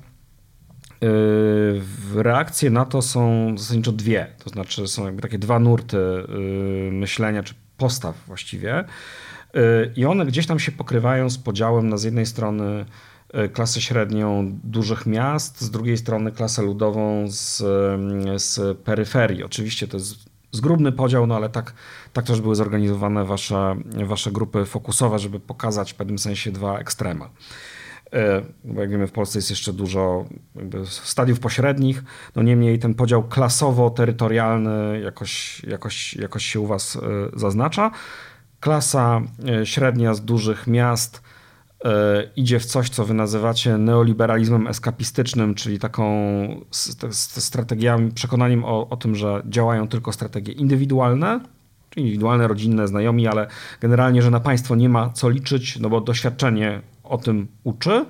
y, 1.03 2.23
reakcje 2.23 2.71
na 2.71 2.85
to 2.85 3.03
są 3.03 3.55
zasadniczo 3.59 3.93
dwie. 3.93 4.27
To 4.45 4.51
znaczy 4.51 4.89
są 4.89 5.05
jakby 5.05 5.23
takie 5.23 5.39
dwa 5.39 5.59
nurty 5.59 5.97
y, 5.97 6.93
myślenia 6.93 7.43
czy 7.43 7.55
postaw 7.77 8.27
właściwie. 8.27 8.85
I 9.97 10.05
one 10.05 10.27
gdzieś 10.27 10.47
tam 10.47 10.59
się 10.59 10.73
pokrywają 10.73 11.31
z 11.31 11.39
podziałem 11.39 11.89
na 11.89 11.97
z 11.97 12.05
jednej 12.05 12.27
strony 12.27 12.85
klasę 13.53 13.81
średnią 13.81 14.59
dużych 14.65 15.07
miast, 15.07 15.61
z 15.61 15.71
drugiej 15.71 15.97
strony 15.97 16.33
klasę 16.33 16.63
ludową 16.63 17.25
z, 17.29 17.57
z 18.43 18.79
peryferii. 18.79 19.45
Oczywiście 19.45 19.89
to 19.89 19.97
jest 19.97 20.32
zgrubny 20.53 20.93
podział, 20.93 21.27
no 21.27 21.37
ale 21.37 21.49
tak, 21.49 21.75
tak 22.13 22.25
też 22.25 22.41
były 22.41 22.55
zorganizowane 22.55 23.25
wasze, 23.25 23.77
wasze 24.07 24.33
grupy 24.33 24.65
fokusowe, 24.65 25.19
żeby 25.19 25.41
pokazać 25.41 25.93
w 25.93 25.97
pewnym 25.97 26.19
sensie 26.19 26.53
dwa 26.53 26.79
ekstrema. 26.79 27.31
E, 28.13 28.43
bo 28.65 28.81
jak 28.81 28.91
wiemy, 28.91 29.07
w 29.07 29.13
Polsce 29.13 29.39
jest 29.39 29.51
jeszcze 29.51 29.73
dużo 29.73 30.25
stadiów 30.85 31.41
pośrednich. 31.41 32.05
No 32.37 32.43
niemniej 32.43 32.79
ten 32.79 32.95
podział 32.95 33.23
klasowo-terytorialny 33.23 35.01
jakoś, 35.03 35.63
jakoś, 35.65 36.15
jakoś 36.15 36.47
się 36.47 36.61
u 36.61 36.67
Was 36.67 36.97
e, 36.97 37.01
zaznacza. 37.35 37.91
Klasa 38.61 39.21
e, 39.49 39.67
średnia 39.67 40.15
z 40.15 40.25
dużych 40.25 40.67
miast 40.67 41.23
idzie 42.37 42.61
w 42.61 42.67
coś, 42.67 42.89
co 42.89 43.05
wy 43.05 43.15
nazywacie 43.15 43.79
neoliberalizmem 43.79 44.67
eskapistycznym, 44.67 45.55
czyli 45.55 45.79
taką 45.79 46.05
strategiami, 47.21 48.13
przekonaniem 48.13 48.65
o, 48.65 48.89
o 48.89 48.97
tym, 48.97 49.15
że 49.15 49.43
działają 49.49 49.89
tylko 49.89 50.13
strategie 50.13 50.53
indywidualne, 50.53 51.41
czyli 51.91 52.07
indywidualne, 52.07 52.49
rodzinne, 52.49 52.89
znajomi, 52.89 53.27
ale 53.27 53.47
generalnie, 53.81 54.23
że 54.23 54.31
na 54.31 54.41
państwo 54.41 54.75
nie 54.75 54.89
ma 54.89 55.11
co 55.11 55.29
liczyć, 55.29 55.79
no 55.79 55.89
bo 55.89 56.01
doświadczenie 56.01 56.81
o 57.05 57.19
tym 57.19 57.49
uczy. 57.65 58.07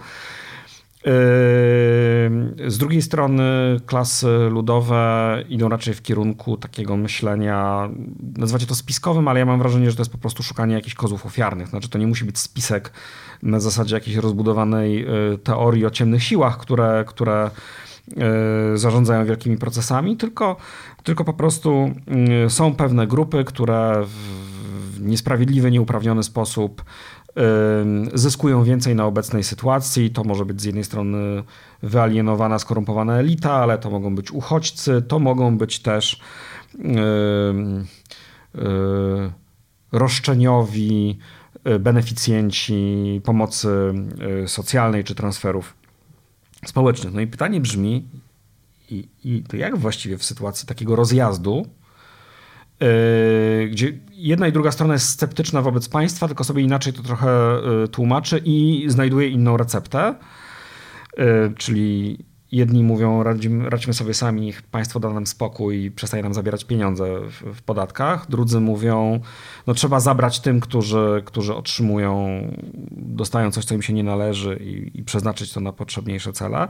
Yy, 1.05 2.71
z 2.71 2.79
drugiej 2.79 3.03
strony 3.03 3.43
klasy 3.87 4.29
ludowe 4.51 5.45
idą 5.49 5.69
raczej 5.69 5.95
w 5.95 6.03
kierunku 6.03 6.57
takiego 6.57 6.97
myślenia, 6.97 7.89
nazywacie 8.37 8.67
to 8.67 8.75
spiskowym, 8.75 9.29
ale 9.29 9.41
ja 9.41 9.47
mam 9.47 9.59
wrażenie, 9.59 9.91
że 9.91 9.97
to 9.97 10.03
jest 10.03 10.13
po 10.13 10.19
prostu 10.19 10.43
szukanie 10.43 10.75
jakichś 10.75 10.95
kozłów 10.95 11.27
ofiarnych. 11.27 11.69
Znaczy 11.69 11.89
to 11.89 11.99
nie 11.99 12.07
musi 12.07 12.25
być 12.25 12.39
spisek 12.39 12.93
na 13.43 13.61
zasadzie 13.61 13.95
jakiejś 13.95 14.17
rozbudowanej 14.17 14.95
yy, 14.95 15.39
teorii 15.45 15.87
o 15.87 15.91
ciemnych 15.91 16.23
siłach, 16.23 16.59
które, 16.59 17.05
które 17.07 17.51
yy, 18.17 18.79
zarządzają 18.79 19.25
wielkimi 19.25 19.57
procesami, 19.57 20.17
tylko, 20.17 20.57
tylko 21.03 21.25
po 21.25 21.33
prostu 21.33 21.91
są 22.49 22.75
pewne 22.75 23.07
grupy, 23.07 23.45
które 23.45 24.05
w 24.07 25.01
niesprawiedliwy, 25.01 25.71
nieuprawniony 25.71 26.23
sposób 26.23 26.85
zyskują 28.15 28.65
więcej 28.65 28.95
na 28.95 29.07
obecnej 29.07 29.45
sytuacji. 29.45 30.11
To 30.11 30.25
może 30.25 30.45
być 30.45 30.61
z 30.61 30.65
jednej 30.65 30.85
strony 30.85 31.43
wyalienowana, 31.83 32.59
skorumpowana 32.59 33.19
elita, 33.19 33.53
ale 33.53 33.79
to 33.79 33.91
mogą 33.91 34.15
być 34.15 34.31
uchodźcy, 34.31 35.03
to 35.03 35.19
mogą 35.19 35.59
być 35.59 35.79
też 35.81 36.21
roszczeniowi 39.93 41.19
y, 41.69 41.79
beneficjenci 41.79 43.21
pomocy 43.25 43.69
y, 44.45 44.49
socjalnej 44.49 45.05
czy 45.05 45.15
transferów 45.15 45.75
społecznych. 46.67 47.15
No 47.15 47.21
i 47.21 47.27
pytanie 47.27 47.61
brzmi, 47.61 48.09
i, 48.91 49.09
i 49.25 49.43
to 49.43 49.57
jak 49.57 49.79
właściwie 49.79 50.19
w 50.19 50.25
sytuacji 50.25 50.69
takiego 50.69 50.97
rozjazdu 50.97 51.67
gdzie 53.71 53.93
jedna 54.13 54.49
i 54.49 54.53
druga 54.53 54.71
strona 54.71 54.93
jest 54.93 55.09
sceptyczna 55.09 55.63
wobec 55.63 55.89
państwa, 55.89 56.27
tylko 56.27 56.45
sobie 56.45 56.63
inaczej 56.63 56.93
to 56.93 57.03
trochę 57.03 57.61
yy, 57.81 57.89
tłumaczy 57.89 58.43
i 58.45 58.85
znajduje 58.89 59.29
inną 59.29 59.57
receptę. 59.57 60.15
Yy, 61.19 61.25
czyli 61.59 62.19
jedni 62.53 62.83
mówią, 62.83 63.23
radźmy, 63.23 63.71
radźmy 63.71 63.95
sobie 63.95 64.15
sami, 64.15 64.41
niech 64.41 64.63
państwo 64.63 65.01
da 65.01 65.11
nam 65.11 65.27
spokój 65.27 65.85
i 65.85 65.91
przestaje 65.91 66.23
nam 66.23 66.35
zabierać 66.35 66.65
pieniądze 66.65 67.21
w, 67.21 67.57
w, 67.57 67.63
podatkach. 67.63 68.31
Drudzy 68.31 68.61
mówią, 68.61 69.21
no 69.67 69.75
trzeba 69.75 70.01
zabrać 70.01 70.41
tym, 70.41 70.61
którzy, 70.61 71.23
którzy 71.25 71.55
otrzymują, 71.55 72.43
dostają 72.91 73.51
coś, 73.51 73.65
co 73.65 73.75
im 73.75 73.83
się 73.83 73.93
nie 73.93 74.05
należy 74.05 74.57
i, 74.57 74.99
i 74.99 75.03
przeznaczyć 75.03 75.53
to 75.53 75.61
na 75.61 75.73
potrzebniejsze 75.73 76.33
cele. 76.33 76.69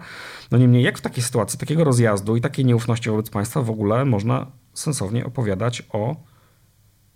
No 0.51 0.59
niemniej, 0.59 0.83
jak 0.83 0.99
w 0.99 1.01
takiej 1.01 1.23
sytuacji, 1.23 1.59
takiego 1.59 1.85
rozjazdu 1.85 2.37
i 2.37 2.41
takiej 2.41 2.65
nieufności 2.65 3.11
wobec 3.11 3.31
państwa 3.31 3.63
w 3.63 3.71
ogóle 3.71 4.05
można 4.05 4.47
sensownie 4.75 5.27
opowiadać 5.27 5.83
o 5.93 6.17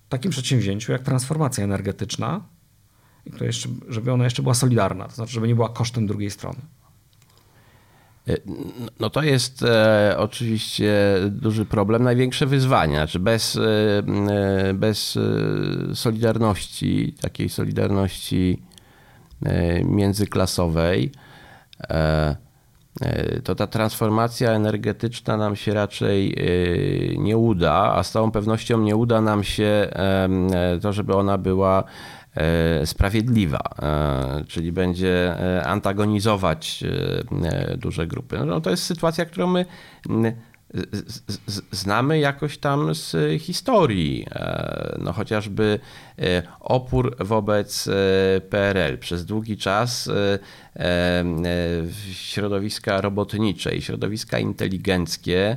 takim 0.09 0.31
przedsięwzięciu 0.31 0.93
jak 0.93 1.03
transformacja 1.03 1.65
energetyczna, 1.65 2.45
jeszcze, 3.41 3.69
żeby 3.89 4.13
ona 4.13 4.25
jeszcze 4.25 4.43
była 4.43 4.55
solidarna, 4.55 5.09
to 5.09 5.15
znaczy, 5.15 5.33
żeby 5.33 5.49
nie 5.49 5.55
była 5.55 5.69
kosztem 5.69 6.07
drugiej 6.07 6.31
strony. 6.31 6.59
E, 8.29 8.37
no 9.01 9.11
to 9.11 9.23
jest 9.23 9.63
e, 9.63 10.15
oczywiście 10.19 10.95
duży 11.31 11.65
problem, 11.65 12.03
największe 12.03 12.47
wyzwanie. 12.47 12.97
Znaczy 12.97 13.19
bez, 13.19 13.57
e, 13.57 14.75
bez 14.75 15.19
solidarności, 15.95 17.15
takiej 17.21 17.49
solidarności 17.49 18.63
międzyklasowej, 19.85 21.13
to 23.45 23.55
ta 23.55 23.67
transformacja 23.67 24.51
energetyczna 24.51 25.37
nam 25.37 25.57
się 25.57 25.75
raczej 25.75 26.33
e, 26.33 27.17
nie 27.17 27.37
uda, 27.37 27.95
a 27.97 28.03
z 28.03 28.11
całą 28.11 28.31
pewnością 28.31 28.81
nie 28.81 28.97
uda 28.97 29.21
nam 29.21 29.45
się 29.45 29.65
e, 29.65 30.29
to, 30.83 30.93
żeby 30.93 31.15
ona 31.15 31.39
była 31.39 31.85
sprawiedliwa, 32.85 33.61
czyli 34.49 34.73
będzie 34.73 35.37
antagonizować 35.65 36.85
duże 37.77 38.07
grupy. 38.07 38.39
No 38.47 38.61
to 38.61 38.71
jest 38.71 38.83
sytuacja, 38.83 39.25
którą 39.25 39.47
my 40.09 40.37
znamy 41.71 42.19
jakoś 42.19 42.59
tam 42.59 42.95
z 42.95 43.17
historii. 43.43 44.27
No 44.99 45.13
chociażby 45.13 45.79
opór 46.61 47.17
wobec 47.19 47.89
PRL 48.51 48.99
przez 48.99 49.27
długi 49.27 49.57
czas 49.57 50.11
E, 50.79 51.25
środowiska 52.13 53.01
robotnicze 53.01 53.77
i 53.77 53.83
środowiska 53.83 54.39
inteligenckie 54.39 55.57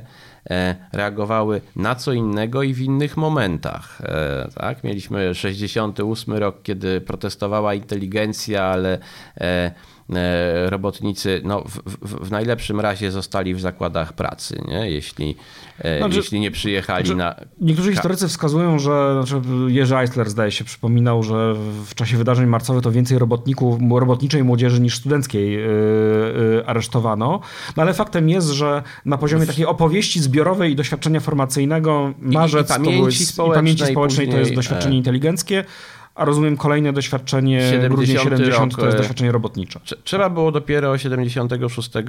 e, 0.50 0.76
reagowały 0.92 1.60
na 1.76 1.94
co 1.94 2.12
innego 2.12 2.62
i 2.62 2.74
w 2.74 2.80
innych 2.80 3.16
momentach. 3.16 4.00
E, 4.00 4.48
tak? 4.54 4.84
Mieliśmy 4.84 5.34
68 5.34 6.34
rok, 6.34 6.62
kiedy 6.62 7.00
protestowała 7.00 7.74
inteligencja, 7.74 8.64
ale 8.64 8.98
E, 9.40 9.70
robotnicy 10.66 11.40
no, 11.44 11.64
w, 11.64 11.82
w, 11.86 12.26
w, 12.26 12.30
najlepszym 12.30 12.80
razie 12.80 13.10
zostali 13.10 13.54
w 13.54 13.60
zakładach 13.60 14.12
pracy, 14.12 14.62
nie? 14.68 14.90
Jeśli, 14.90 15.36
e, 15.78 15.98
znaczy, 15.98 16.16
jeśli 16.16 16.40
nie 16.40 16.50
przyjechali 16.50 17.06
znaczy, 17.06 17.18
na... 17.18 17.34
Niektórzy 17.60 17.92
historycy 17.92 18.28
wskazują, 18.28 18.78
że 18.78 19.12
znaczy 19.12 19.48
Jerzy 19.68 19.96
Eisler 19.96 20.30
zdaje 20.30 20.50
się 20.50 20.64
przypominał, 20.64 21.22
że 21.22 21.54
w 21.86 21.94
czasie 21.94 22.16
wydarzeń 22.16 22.46
marcowych 22.46 22.82
to 22.82 22.92
więcej 22.92 23.18
robotników, 23.18 23.78
robotniczej 23.90 24.44
młodzieży 24.44 24.80
niż 24.80 24.96
studenckiej 24.96 25.52
yy, 25.52 25.60
yy, 25.60 26.66
aresztowano. 26.66 27.40
No 27.76 27.82
ale 27.82 27.94
faktem 27.94 28.28
jest, 28.28 28.48
że 28.48 28.82
na 29.04 29.18
poziomie 29.18 29.46
takiej 29.46 29.66
opowieści 29.66 30.20
zbiorowej 30.20 30.72
i 30.72 30.76
doświadczenia 30.76 31.20
formacyjnego 31.20 32.14
marzec 32.18 32.70
I, 32.70 32.72
i 32.72 32.74
pamięci, 32.74 32.96
to 32.96 33.00
były, 33.00 33.12
społecznej, 33.12 33.52
i 33.52 33.54
pamięci 33.54 33.86
społecznej 33.86 34.26
później, 34.26 34.34
to 34.34 34.38
jest 34.38 34.54
doświadczenie 34.54 34.96
inteligentskie 34.96 35.64
a 36.14 36.24
rozumiem 36.24 36.56
kolejne 36.56 36.92
doświadczenie, 36.92 37.60
70 37.60 37.94
grudzień 37.94 38.18
70 38.18 38.72
rok, 38.72 38.80
to 38.80 38.86
jest 38.86 38.94
e, 38.96 38.98
doświadczenie 38.98 39.32
robotnicze. 39.32 39.80
Trzeba 40.04 40.30
było 40.30 40.52
dopiero 40.52 40.98
76 40.98 41.96
e, 41.96 42.02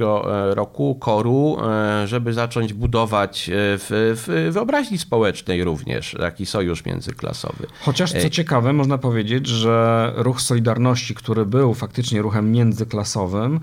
roku 0.56 0.96
koru, 0.96 1.58
e, 1.64 2.08
żeby 2.08 2.34
zacząć 2.34 2.74
budować 2.74 3.50
w, 3.54 4.16
w 4.28 4.52
wyobraźni 4.54 4.98
społecznej 4.98 5.64
również 5.64 6.16
taki 6.20 6.46
sojusz 6.46 6.86
międzyklasowy. 6.86 7.68
Chociaż 7.82 8.12
co 8.12 8.30
ciekawe, 8.30 8.74
można 8.74 8.98
powiedzieć, 8.98 9.48
że 9.48 10.12
ruch 10.16 10.42
Solidarności, 10.42 11.16
który 11.16 11.46
był 11.46 11.74
faktycznie 11.74 12.22
ruchem 12.22 12.52
międzyklasowym, 12.52 13.60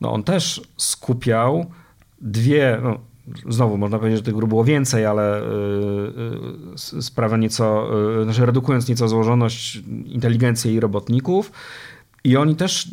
no 0.00 0.12
on 0.12 0.22
też 0.22 0.62
skupiał 0.76 1.66
dwie, 2.20 2.78
no, 2.82 2.98
znowu 3.48 3.76
można 3.78 3.98
powiedzieć, 3.98 4.18
że 4.18 4.24
tych 4.24 4.34
grup 4.34 4.48
było 4.48 4.64
więcej, 4.64 5.06
ale 5.06 5.42
yy, 6.96 7.02
sprawia 7.02 7.36
nieco, 7.36 7.88
yy, 8.18 8.24
znaczy 8.24 8.46
redukując 8.46 8.88
nieco 8.88 9.08
złożoność 9.08 9.82
inteligencji 10.06 10.74
i 10.74 10.80
robotników. 10.80 11.52
I 12.24 12.36
oni 12.36 12.56
też 12.56 12.88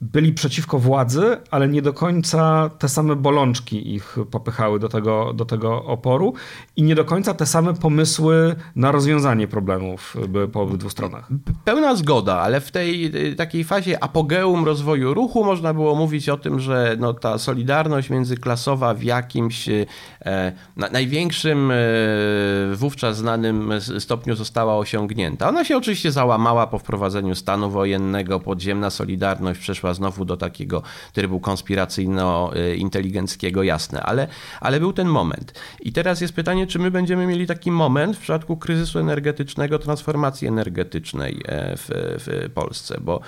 byli 0.00 0.32
przeciwko 0.32 0.78
władzy, 0.78 1.36
ale 1.50 1.68
nie 1.68 1.82
do 1.82 1.92
końca 1.92 2.70
te 2.78 2.88
same 2.88 3.16
bolączki 3.16 3.94
ich 3.94 4.16
popychały 4.30 4.78
do 4.78 4.88
tego, 4.88 5.32
do 5.32 5.44
tego 5.44 5.84
oporu 5.84 6.34
i 6.76 6.82
nie 6.82 6.94
do 6.94 7.04
końca 7.04 7.34
te 7.34 7.46
same 7.46 7.74
pomysły 7.74 8.56
na 8.76 8.92
rozwiązanie 8.92 9.48
problemów 9.48 10.16
były 10.28 10.48
po 10.48 10.62
obydwu 10.62 10.90
stronach. 10.90 11.28
Pełna 11.64 11.94
zgoda, 11.94 12.38
ale 12.38 12.60
w 12.60 12.70
tej 12.70 13.12
takiej 13.36 13.64
fazie 13.64 14.04
apogeum 14.04 14.64
rozwoju 14.64 15.14
ruchu 15.14 15.44
można 15.44 15.74
było 15.74 15.94
mówić 15.94 16.28
o 16.28 16.36
tym, 16.36 16.60
że 16.60 16.96
no, 16.98 17.14
ta 17.14 17.38
solidarność 17.38 18.10
międzyklasowa 18.10 18.94
w 18.94 19.02
jakimś 19.02 19.68
e, 19.68 19.86
na, 20.76 20.88
największym 20.90 21.70
e, 21.70 21.76
wówczas 22.74 23.16
znanym 23.16 23.72
stopniu 23.98 24.36
została 24.36 24.76
osiągnięta. 24.76 25.48
Ona 25.48 25.64
się 25.64 25.76
oczywiście 25.76 26.12
załamała 26.12 26.66
po 26.66 26.78
wprowadzeniu 26.78 27.34
stanu 27.34 27.70
wojennego, 27.70 28.40
podziemna 28.40 28.90
solidarność 28.90 29.60
przeszła 29.60 29.89
chyba 29.90 29.94
znowu 29.94 30.24
do 30.24 30.36
takiego 30.36 30.82
trybu 31.12 31.40
konspiracyjno-inteligenckiego, 31.40 33.62
jasne, 33.62 34.02
ale, 34.02 34.28
ale 34.60 34.80
był 34.80 34.92
ten 34.92 35.08
moment. 35.08 35.60
I 35.80 35.92
teraz 35.92 36.20
jest 36.20 36.34
pytanie, 36.34 36.66
czy 36.66 36.78
my 36.78 36.90
będziemy 36.90 37.26
mieli 37.26 37.46
taki 37.46 37.70
moment 37.70 38.16
w 38.16 38.20
przypadku 38.20 38.56
kryzysu 38.56 38.98
energetycznego, 38.98 39.78
transformacji 39.78 40.48
energetycznej 40.48 41.42
w, 41.76 42.16
w 42.18 42.50
Polsce, 42.54 42.98
bo 43.00 43.20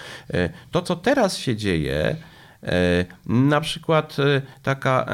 to, 0.71 0.83
co 0.83 0.97
teraz 0.97 1.37
się 1.37 1.57
dzieje, 1.57 2.17
E, 2.63 3.05
na 3.27 3.61
przykład 3.61 4.17
e, 4.19 4.43
taka 4.63 5.07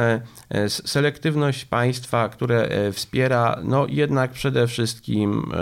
e, 0.50 0.68
selektywność 0.68 1.64
państwa, 1.64 2.28
które 2.28 2.68
wspiera 2.92 3.60
no 3.64 3.86
jednak 3.88 4.30
przede 4.30 4.66
wszystkim 4.66 5.52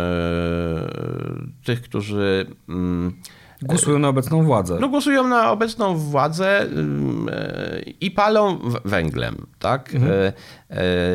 tych, 1.64 1.82
którzy 1.82 2.46
mm, 2.68 3.22
Głosują 3.62 3.98
na 3.98 4.08
obecną 4.08 4.44
władzę. 4.44 4.78
No 4.80 4.88
głosują 4.88 5.28
na 5.28 5.50
obecną 5.50 5.96
władzę 5.96 6.60
mm, 6.60 7.28
i 8.00 8.10
palą 8.10 8.58
węglem, 8.84 9.46
tak? 9.58 9.94
Mhm. 9.94 10.32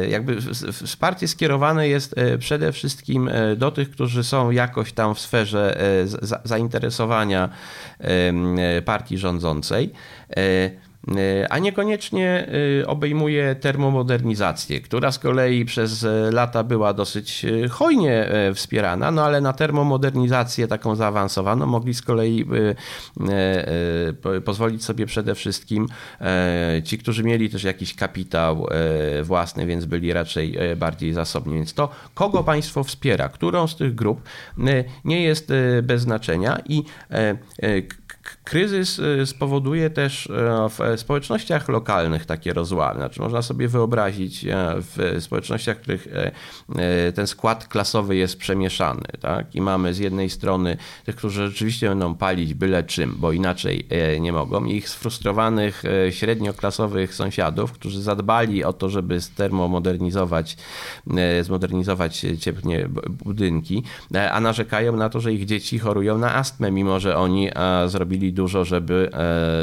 Jakby 0.09 0.37
wsparcie 0.71 1.27
skierowane 1.27 1.87
jest 1.87 2.15
przede 2.39 2.71
wszystkim 2.71 3.29
do 3.57 3.71
tych, 3.71 3.91
którzy 3.91 4.23
są 4.23 4.51
jakoś 4.51 4.93
tam 4.93 5.15
w 5.15 5.19
sferze 5.19 5.77
zainteresowania 6.43 7.49
partii 8.85 9.17
rządzącej. 9.17 9.93
E, 11.07 11.47
a 11.51 11.59
niekoniecznie 11.59 12.47
e, 12.81 12.87
obejmuje 12.87 13.55
termomodernizację, 13.55 14.81
która 14.81 15.11
z 15.11 15.19
kolei 15.19 15.65
przez 15.65 16.05
lata 16.31 16.63
była 16.63 16.93
dosyć 16.93 17.45
e, 17.45 17.67
hojnie 17.67 18.29
wspierana, 18.53 19.11
no 19.11 19.23
ale 19.23 19.41
na 19.41 19.53
termomodernizację 19.53 20.67
taką 20.67 20.95
zaawansowaną 20.95 21.65
mogli 21.65 21.93
z 21.93 22.01
kolei 22.01 22.45
pozwolić 24.45 24.83
sobie 24.83 25.05
przede 25.05 25.35
wszystkim 25.35 25.87
ci, 26.83 26.97
którzy 26.97 27.23
mieli 27.23 27.49
też 27.49 27.63
jakiś 27.63 27.95
kapitał 27.95 28.67
własny, 29.23 29.65
więc 29.65 29.85
byli 29.85 30.13
raczej 30.13 30.57
bardziej 30.77 31.13
zasobni. 31.13 31.55
Więc 31.55 31.73
to, 31.73 31.89
kogo 32.13 32.43
państwo 32.43 32.83
wspiera, 32.83 33.29
którą 33.29 33.67
z 33.67 33.75
tych 33.75 33.95
grup, 33.95 34.21
nie 35.05 35.23
jest 35.23 35.53
bez 35.83 36.01
znaczenia 36.01 36.61
i 36.69 36.83
Kryzys 38.43 38.99
y, 38.99 39.25
spowoduje 39.25 39.89
też 39.89 40.29
e, 40.29 40.69
w 40.69 40.99
społecznościach 40.99 41.69
lokalnych 41.69 42.25
takie 42.25 42.53
rozłamy. 42.53 42.99
Znaczy, 42.99 43.21
można 43.21 43.41
sobie 43.41 43.67
wyobrazić 43.67 44.45
e, 44.45 44.75
w 44.77 45.17
społecznościach, 45.19 45.77
w 45.77 45.81
których 45.81 46.07
e, 46.75 47.11
ten 47.11 47.27
skład 47.27 47.67
klasowy 47.67 48.15
jest 48.15 48.37
przemieszany. 48.37 49.01
Tak? 49.19 49.55
I 49.55 49.61
mamy 49.61 49.93
z 49.93 49.99
jednej 49.99 50.29
strony 50.29 50.77
tych, 51.05 51.15
którzy 51.15 51.47
rzeczywiście 51.47 51.89
będą 51.89 52.15
palić 52.15 52.53
byle 52.53 52.83
czym, 52.83 53.15
bo 53.17 53.31
inaczej 53.31 53.87
nie 54.19 54.33
mogą, 54.33 54.65
i 54.65 54.75
ich 54.75 54.89
sfrustrowanych 54.89 55.83
średnioklasowych 56.09 57.15
sąsiadów, 57.15 57.71
którzy 57.71 58.01
zadbali 58.01 58.63
o 58.63 58.73
to, 58.73 58.89
żeby 58.89 59.19
termomodernizować, 59.35 60.57
zmodernizować 61.41 62.25
cieplnie 62.39 62.87
budynki, 63.09 63.83
a 64.31 64.41
narzekają 64.41 64.95
na 64.95 65.09
to, 65.09 65.19
że 65.19 65.33
ich 65.33 65.45
dzieci 65.45 65.79
chorują 65.79 66.17
na 66.17 66.35
astmę, 66.35 66.71
mimo 66.71 66.99
że 66.99 67.17
oni 67.17 67.49
zrobili 67.87 68.33
żeby 68.47 69.09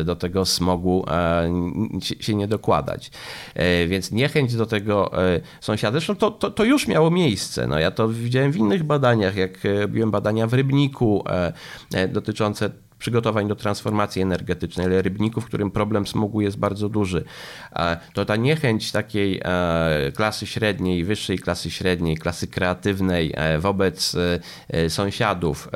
e, 0.01 0.05
do 0.05 0.17
tego 0.17 0.45
smogu 0.45 1.05
e, 1.09 1.51
się 2.21 2.35
nie 2.35 2.49
dokładać. 2.49 3.11
E, 3.55 3.87
więc 3.87 4.13
niechęć 4.13 4.57
do 4.57 4.67
tego 4.67 5.11
sąsiada, 5.61 5.93
zresztą 5.93 6.17
to, 6.17 6.31
to, 6.31 6.51
to 6.51 6.65
już 6.65 6.89
miało 6.89 7.11
miejsce. 7.11 7.67
No, 7.67 7.79
ja 7.79 7.91
to 7.91 8.09
widziałem 8.09 8.53
w 8.53 8.57
innych 8.57 8.83
badaniach, 8.83 9.37
jak 9.37 9.59
robiłem 9.81 10.11
badania 10.11 10.47
w 10.47 10.55
Rybniku 10.55 11.25
dotyczące 12.09 12.71
przygotowań 12.99 13.49
do 13.49 13.55
transformacji 13.57 14.23
energetycznej, 14.23 14.87
ale 14.87 15.03
rybników, 15.03 15.45
w 15.45 15.47
którym 15.47 15.71
problem 15.71 16.07
smogu 16.07 16.41
jest 16.41 16.59
bardzo 16.59 16.89
duży. 16.89 17.25
To 18.13 18.25
ta 18.25 18.37
niechęć 18.37 18.93
takiej 18.93 19.43
klasy 20.15 20.47
średniej, 20.47 21.05
wyższej 21.05 21.39
klasy 21.39 21.71
średniej, 21.71 22.17
klasy 22.17 22.47
kreatywnej 22.47 23.35
wobec 23.59 24.17
sąsiadów, 24.89 25.69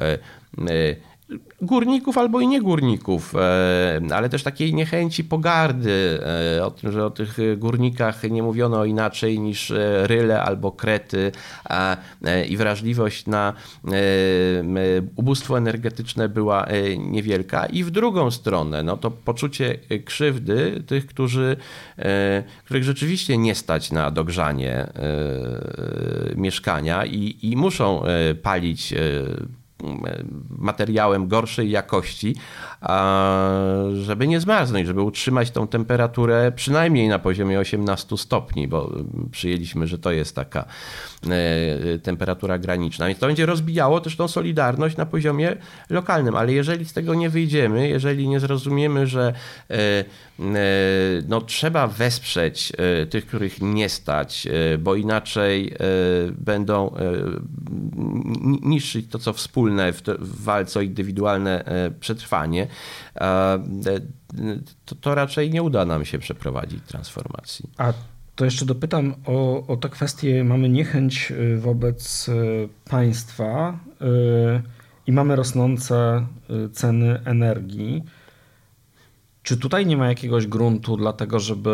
górników 1.62 2.18
albo 2.18 2.40
i 2.40 2.48
nie 2.48 2.60
górników, 2.60 3.34
e, 3.34 4.00
ale 4.14 4.28
też 4.28 4.42
takiej 4.42 4.74
niechęci 4.74 5.24
pogardy 5.24 6.20
e, 6.58 6.64
o 6.66 6.70
tym, 6.70 6.92
że 6.92 7.06
o 7.06 7.10
tych 7.10 7.58
górnikach 7.58 8.22
nie 8.30 8.42
mówiono 8.42 8.84
inaczej 8.84 9.40
niż 9.40 9.70
e, 9.70 10.06
ryle 10.06 10.42
albo 10.42 10.72
krety 10.72 11.32
i 12.48 12.56
wrażliwość 12.56 13.26
na 13.26 13.52
ubóstwo 15.16 15.58
energetyczne 15.58 16.28
była 16.28 16.66
niewielka. 16.98 17.66
I 17.66 17.84
w 17.84 17.90
drugą 17.90 18.30
stronę, 18.30 18.82
no 18.82 18.96
to 18.96 19.10
poczucie 19.10 19.78
krzywdy 20.04 20.82
tych, 20.86 21.06
którzy, 21.06 21.56
których 22.64 22.84
rzeczywiście 22.84 23.38
nie 23.38 23.54
stać 23.54 23.92
na 23.92 24.10
dogrzanie 24.10 24.86
mieszkania 26.36 27.06
i, 27.06 27.36
i 27.42 27.56
muszą 27.56 28.02
palić 28.42 28.94
materiałem 30.58 31.28
gorszej 31.28 31.70
jakości, 31.70 32.36
żeby 33.92 34.28
nie 34.28 34.40
zmarznąć, 34.40 34.86
żeby 34.86 35.02
utrzymać 35.02 35.50
tą 35.50 35.68
temperaturę 35.68 36.52
przynajmniej 36.56 37.08
na 37.08 37.18
poziomie 37.18 37.60
18 37.60 38.16
stopni, 38.18 38.68
bo 38.68 38.92
przyjęliśmy, 39.30 39.86
że 39.86 39.98
to 39.98 40.12
jest 40.12 40.36
taka 40.36 40.64
e, 41.30 41.98
temperatura 41.98 42.58
graniczna. 42.58 43.06
Więc 43.06 43.18
to 43.18 43.26
będzie 43.26 43.46
rozbijało 43.46 44.00
też 44.00 44.16
tą 44.16 44.28
solidarność 44.28 44.96
na 44.96 45.06
poziomie 45.06 45.56
lokalnym, 45.90 46.36
ale 46.36 46.52
jeżeli 46.52 46.84
z 46.84 46.92
tego 46.92 47.14
nie 47.14 47.30
wyjdziemy, 47.30 47.88
jeżeli 47.88 48.28
nie 48.28 48.40
zrozumiemy, 48.40 49.06
że 49.06 49.32
e, 49.70 49.74
e, 49.74 50.04
no, 51.28 51.40
trzeba 51.40 51.86
wesprzeć 51.86 52.72
tych, 53.10 53.26
których 53.26 53.62
nie 53.62 53.88
stać, 53.88 54.48
bo 54.78 54.94
inaczej 54.94 55.74
będą 56.30 56.94
niszczyć 58.62 59.06
to, 59.10 59.18
co 59.18 59.32
wspólne 59.32 59.92
w, 59.92 60.02
walce 60.20 60.78
o 60.78 60.82
indywidualne 60.82 61.64
przetrwanie, 62.00 62.66
E, 63.14 64.00
to, 64.84 64.94
to 64.94 65.14
raczej 65.14 65.50
nie 65.50 65.62
uda 65.62 65.84
nam 65.84 66.04
się 66.04 66.18
przeprowadzić 66.18 66.84
transformacji. 66.86 67.70
A 67.78 67.92
to 68.34 68.44
jeszcze 68.44 68.66
dopytam 68.66 69.14
o, 69.26 69.66
o 69.66 69.76
tę 69.76 69.88
kwestię. 69.88 70.44
Mamy 70.44 70.68
niechęć 70.68 71.30
y, 71.30 71.58
wobec 71.58 72.30
państwa 72.90 73.78
i 75.06 75.12
mamy 75.12 75.36
rosnące 75.36 76.26
ceny 76.72 77.20
energii. 77.24 78.04
Czy 79.42 79.56
tutaj 79.56 79.86
nie 79.86 79.96
ma 79.96 80.08
jakiegoś 80.08 80.46
gruntu 80.46 80.96
dlatego, 80.96 81.40
żeby 81.40 81.70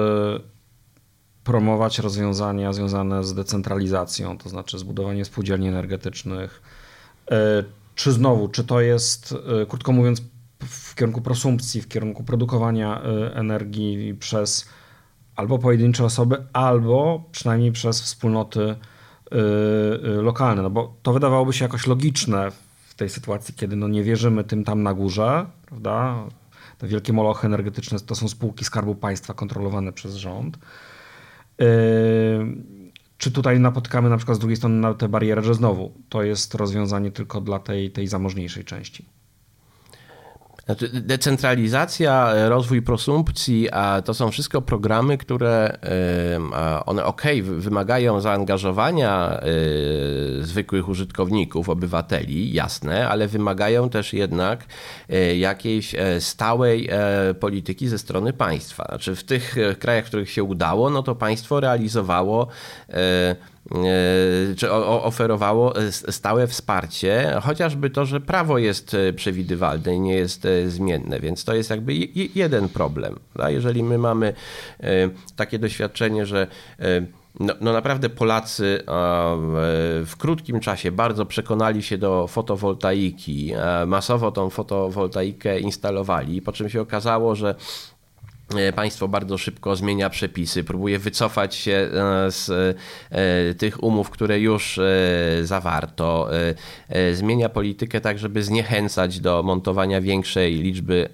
promować 1.49 1.99
rozwiązania 1.99 2.73
związane 2.73 3.25
z 3.25 3.35
decentralizacją, 3.35 4.39
to 4.39 4.49
znaczy 4.49 4.79
zbudowanie 4.79 5.25
spółdzielni 5.25 5.69
energetycznych? 5.69 6.63
Czy 7.95 8.13
znowu, 8.13 8.49
czy 8.49 8.65
to 8.65 8.81
jest, 8.81 9.35
krótko 9.69 9.93
mówiąc, 9.93 10.23
w 10.61 10.95
kierunku 10.95 11.21
prosumpcji, 11.21 11.83
w 11.83 11.89
kierunku 11.89 12.25
produkowania 12.25 13.03
y, 13.03 13.35
energii 13.35 14.15
przez 14.15 14.69
albo 15.37 15.59
pojedyncze 15.59 16.05
osoby, 16.05 16.47
albo 16.53 17.25
przynajmniej 17.33 17.73
przez 17.73 18.03
wspólnoty 18.03 18.77
lokalne. 20.03 20.63
No 20.63 20.71
bo 20.71 20.95
to 21.03 21.13
wydawałoby 21.13 21.53
się 21.53 21.65
jakoś 21.65 21.87
logiczne 21.87 22.51
w 22.89 22.95
tej 22.95 23.09
sytuacji, 23.09 23.55
kiedy 23.55 23.77
no 23.77 23.89
nie 23.89 24.03
wierzymy 24.03 24.45
tym 24.45 24.65
tam 24.65 24.83
na 24.83 24.95
górze, 24.95 25.47
prawda? 25.67 26.25
Te 26.79 26.87
wielkie 26.87 27.13
molochy 27.13 27.47
energetyczne 27.47 28.01
to 28.01 28.15
są 28.15 28.29
spółki 28.29 28.65
Skarbu 28.65 28.95
Państwa 28.95 29.35
kontrolowane 29.35 29.93
przez 29.93 30.15
rząd. 30.15 30.59
Czy 33.19 33.31
tutaj 33.33 33.61
napotkamy 33.61 34.09
na 34.09 34.17
przykład 34.17 34.37
z 34.37 34.41
drugiej 34.41 34.57
strony 34.57 34.81
na 34.81 34.95
tę 34.95 35.09
barierę, 35.09 35.43
że 35.43 35.55
znowu 35.55 35.93
to 36.09 36.23
jest 36.23 36.55
rozwiązanie 36.55 37.11
tylko 37.11 37.41
dla 37.41 37.59
tej, 37.59 37.91
tej 37.91 38.07
zamożniejszej 38.07 38.65
części? 38.65 39.18
Znaczy, 40.69 40.89
decentralizacja, 40.89 42.33
rozwój 42.49 42.83
prosumpcji, 42.83 43.71
a 43.71 44.03
to 44.03 44.15
są 44.15 44.31
wszystko 44.31 44.63
programy, 44.63 45.19
które 45.19 45.79
one 46.87 47.05
ok, 47.05 47.23
wymagają 47.43 48.21
zaangażowania 48.21 49.41
e, 49.41 49.45
zwykłych 50.41 50.89
użytkowników, 50.89 51.69
obywateli, 51.69 52.53
jasne, 52.53 53.09
ale 53.09 53.29
wymagają 53.29 53.91
też 53.91 54.13
jednak 54.13 54.65
e, 55.09 55.37
jakiejś 55.37 55.95
e, 55.95 56.21
stałej 56.21 56.89
polityki 57.41 57.89
ze 57.89 57.99
strony 57.99 58.33
państwa. 58.33 58.85
Znaczy 58.89 59.17
w 59.17 59.25
tych 59.25 59.57
krajach, 59.79 60.05
w 60.05 60.09
których 60.09 60.31
się 60.31 60.45
udało, 60.45 60.91
no 60.91 61.03
to 61.03 61.15
państwo 61.15 61.61
realizowało 61.61 62.49
E, 62.89 63.37
czy 64.57 64.73
oferowało 64.73 65.77
e, 65.77 65.93
stałe 65.93 66.47
wsparcie, 66.47 67.41
chociażby 67.43 67.91
to, 67.91 68.05
że 68.07 68.21
prawo 68.21 68.59
jest 68.59 68.95
e, 68.95 69.13
przewidywalne 69.13 69.95
i 69.95 70.01
nie 70.01 70.15
jest 70.15 70.47
zmienne, 70.67 71.21
więc 71.21 71.45
to 71.45 71.55
jest 71.55 71.71
jakby 71.71 71.95
jeden 72.35 72.69
problem. 72.69 73.19
Jeżeli 73.49 73.83
my 73.83 73.99
mamy 73.99 74.35
takie 75.37 75.59
doświadczenie, 75.59 76.27
że 76.27 76.47
no, 77.41 77.55
no 77.61 77.73
naprawdę 77.73 78.09
Polacy 78.09 78.83
w 80.07 80.13
krótkim 80.19 80.61
czasie 80.61 80.93
bardzo 80.93 81.27
przekonali 81.27 81.83
się 81.83 81.99
do 81.99 82.27
fotowoltaiki, 82.27 83.53
masowo 83.87 84.31
tą 84.31 84.51
fotowoltaikę 84.51 85.61
instalowali, 85.61 86.43
po 86.43 86.53
czym 86.53 86.69
się 86.69 86.81
okazało, 86.81 87.35
że 87.35 87.55
E, 87.55 87.98
państwo 88.75 89.09
bardzo 89.09 89.39
szybko 89.39 89.77
zmienia 89.77 90.11
przepisy, 90.11 90.65
próbuje 90.65 90.99
wycofać 90.99 91.55
się 91.55 91.73
e, 91.73 92.31
z 92.31 92.51
e, 93.11 93.55
tych 93.55 93.85
umów, 93.85 94.11
które 94.11 94.41
już 94.41 94.81
zawarto, 95.43 96.31
zmienia 97.13 97.49
politykę 97.49 98.01
tak, 98.01 98.19
żeby 98.19 98.43
zniechęcać 98.43 99.21
do 99.21 99.43
montowania 99.43 100.01
większej 100.01 100.55
liczby 100.55 101.09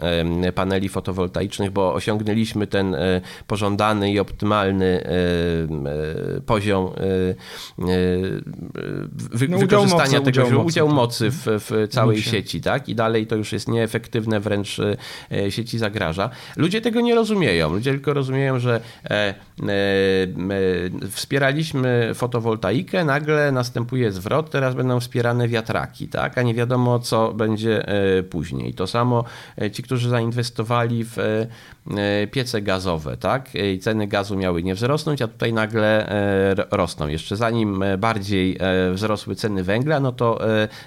paneli 0.55 0.89
fotowoltaicznych, 0.89 1.71
bo 1.71 1.95
osiągnęliśmy 1.95 2.67
ten 2.67 2.97
pożądany 3.47 4.13
i 4.13 4.19
optymalny 4.19 5.09
poziom 6.47 6.91
wy 9.19 9.49
no, 9.49 9.59
wykorzystania 9.59 10.19
mocy, 10.19 10.33
tego, 10.33 10.47
udział, 10.47 10.67
udział 10.67 10.89
mocy 10.89 11.31
w, 11.31 11.47
w 11.47 11.89
całej 11.91 12.23
sieci, 12.23 12.61
tak? 12.61 12.89
I 12.89 12.95
dalej 12.95 13.27
to 13.27 13.37
już 13.37 13.53
jest 13.53 13.69
nieefektywne, 13.69 14.41
wręcz 14.41 14.77
sieci 15.49 15.79
zagraża. 15.79 16.31
Ludzie 16.57 16.81
tego 16.81 17.01
nie 17.01 17.15
rozumieją 17.15 17.24
rozumieją. 17.25 17.73
Ludzie 17.73 17.91
tylko 17.91 18.15
rozumieją, 18.15 18.59
że 18.59 18.81
e, 19.05 19.11
e, 19.11 19.35
e, 19.65 21.09
wspieraliśmy 21.11 22.11
fotowoltaikę, 22.15 23.05
nagle 23.05 23.53
następuje 23.53 24.13
zwrot, 24.13 24.51
teraz 24.51 24.75
będą 24.75 25.01
wspierane 25.01 25.49
wiatraki, 25.49 26.09
tak? 26.09 26.39
a 26.39 26.43
nie 26.43 26.55
wiadomo, 26.55 26.99
co 26.99 27.33
będzie 27.33 27.87
później. 28.31 28.75
To 28.75 28.87
samo 28.87 29.25
ci, 29.73 29.83
którzy 29.83 30.09
zainwestowali 30.09 31.05
w 31.05 31.47
piece 32.31 32.63
gazowe, 32.63 33.17
tak? 33.17 33.55
I 33.55 33.79
ceny 33.79 34.07
gazu 34.07 34.37
miały 34.37 34.63
nie 34.63 34.75
wzrosnąć, 34.75 35.23
a 35.23 35.29
tutaj 35.29 35.53
nagle 35.53 36.07
rosną. 36.71 37.09
Jeszcze 37.09 37.37
zanim 37.37 37.85
bardziej 37.99 38.59
wzrosły 38.93 39.35
ceny 39.35 39.65
węgla, 39.65 40.01
no 40.01 40.13
to 40.13 40.39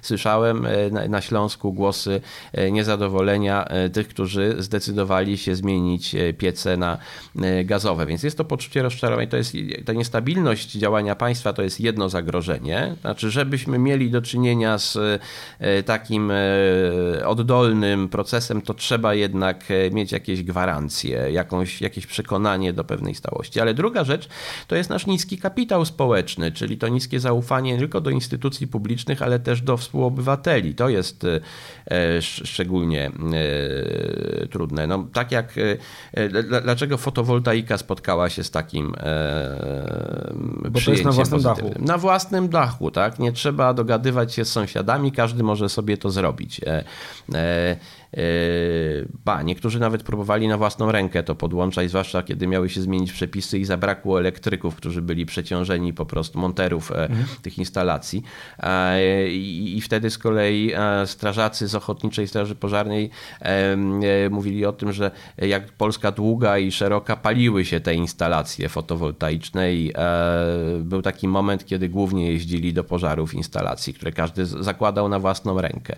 słyszałem 0.01 0.67
na 1.09 1.21
Śląsku 1.21 1.73
głosy 1.73 2.21
niezadowolenia 2.71 3.67
tych, 3.93 4.07
którzy 4.07 4.55
zdecydowali 4.59 5.37
się 5.37 5.55
zmienić 5.55 6.15
piece 6.33 6.77
na 6.77 6.97
e, 7.41 7.63
gazowe. 7.63 8.05
Więc 8.05 8.23
jest 8.23 8.37
to 8.37 8.45
poczucie 8.45 8.83
rozczarowania. 8.83 9.27
To 9.27 9.37
jest 9.37 9.53
ta 9.85 9.93
niestabilność 9.93 10.71
działania 10.71 11.15
państwa 11.15 11.53
to 11.53 11.61
jest 11.61 11.79
jedno 11.79 12.09
zagrożenie. 12.09 12.95
Znaczy, 13.01 13.31
żebyśmy 13.31 13.79
mieli 13.79 14.11
do 14.11 14.21
czynienia 14.21 14.77
z 14.77 14.97
e, 15.59 15.83
takim 15.83 16.31
e, 16.31 16.35
oddolnym 17.25 18.09
procesem, 18.09 18.61
to 18.61 18.73
trzeba 18.73 19.13
jednak 19.13 19.65
mieć 19.91 20.11
jakieś 20.11 20.43
gwarancje, 20.43 21.31
jakąś, 21.31 21.81
jakieś 21.81 22.07
przekonanie 22.07 22.73
do 22.73 22.83
pewnej 22.83 23.15
stałości. 23.15 23.59
Ale 23.59 23.73
druga 23.73 24.03
rzecz 24.03 24.29
to 24.67 24.75
jest 24.75 24.89
nasz 24.89 25.07
niski 25.07 25.37
kapitał 25.37 25.85
społeczny, 25.85 26.51
czyli 26.51 26.77
to 26.77 26.87
niskie 26.87 27.19
zaufanie 27.19 27.67
nie 27.67 27.77
tylko 27.77 28.01
do 28.01 28.09
instytucji 28.09 28.67
publicznych, 28.67 29.21
ale 29.21 29.39
też 29.39 29.61
do 29.61 29.77
współobywateli. 29.77 30.75
To 30.75 30.89
jest 30.89 31.25
szczególnie 32.19 33.11
trudne. 34.51 34.87
No, 34.87 35.07
tak 35.13 35.31
jak 35.31 35.53
dlaczego 36.63 36.97
fotowoltaika 36.97 37.77
spotkała 37.77 38.29
się 38.29 38.43
z 38.43 38.51
takim 38.51 38.93
e, 38.97 40.33
Bo 40.71 40.81
to 40.81 40.91
jest 40.91 41.05
na 41.05 41.11
własnym 41.11 41.41
pozytywnym? 41.43 41.73
dachu. 41.73 41.85
Na 41.85 41.97
własnym 41.97 42.49
dachu, 42.49 42.91
tak? 42.91 43.19
Nie 43.19 43.31
trzeba 43.31 43.73
dogadywać 43.73 44.33
się 44.33 44.45
z 44.45 44.51
sąsiadami, 44.51 45.11
każdy 45.11 45.43
może 45.43 45.69
sobie 45.69 45.97
to 45.97 46.09
zrobić. 46.09 46.61
E, 46.63 46.67
e, 46.67 46.83
e 47.35 47.77
ba, 49.25 49.41
niektórzy 49.41 49.79
nawet 49.79 50.03
próbowali 50.03 50.47
na 50.47 50.57
własną 50.57 50.91
rękę 50.91 51.23
to 51.23 51.35
podłączać, 51.35 51.89
zwłaszcza 51.89 52.23
kiedy 52.23 52.47
miały 52.47 52.69
się 52.69 52.81
zmienić 52.81 53.11
przepisy 53.11 53.59
i 53.59 53.65
zabrakło 53.65 54.19
elektryków, 54.19 54.75
którzy 54.75 55.01
byli 55.01 55.25
przeciążeni 55.25 55.93
po 55.93 56.05
prostu 56.05 56.39
monterów 56.39 56.91
mhm. 56.91 57.25
tych 57.41 57.57
instalacji. 57.57 58.23
I 59.43 59.81
wtedy 59.83 60.09
z 60.09 60.17
kolei 60.17 60.71
strażacy 61.05 61.67
z 61.67 61.75
Ochotniczej 61.75 62.27
Straży 62.27 62.55
Pożarnej 62.55 63.09
mówili 64.29 64.65
o 64.65 64.73
tym, 64.73 64.93
że 64.93 65.11
jak 65.37 65.71
Polska 65.71 66.11
długa 66.11 66.57
i 66.57 66.71
szeroka 66.71 67.15
paliły 67.15 67.65
się 67.65 67.79
te 67.79 67.95
instalacje 67.95 68.69
fotowoltaiczne 68.69 69.73
i 69.73 69.91
e, 69.95 70.79
był 70.79 71.01
taki 71.01 71.27
moment, 71.27 71.65
kiedy 71.65 71.89
głównie 71.89 72.31
jeździli 72.31 72.73
do 72.73 72.83
pożarów 72.83 73.33
instalacji, 73.33 73.93
które 73.93 74.11
każdy 74.11 74.45
zakładał 74.45 75.09
na 75.09 75.19
własną 75.19 75.61
rękę. 75.61 75.95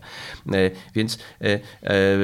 E, 0.54 0.72
więc 0.96 1.20
e, 1.42 1.60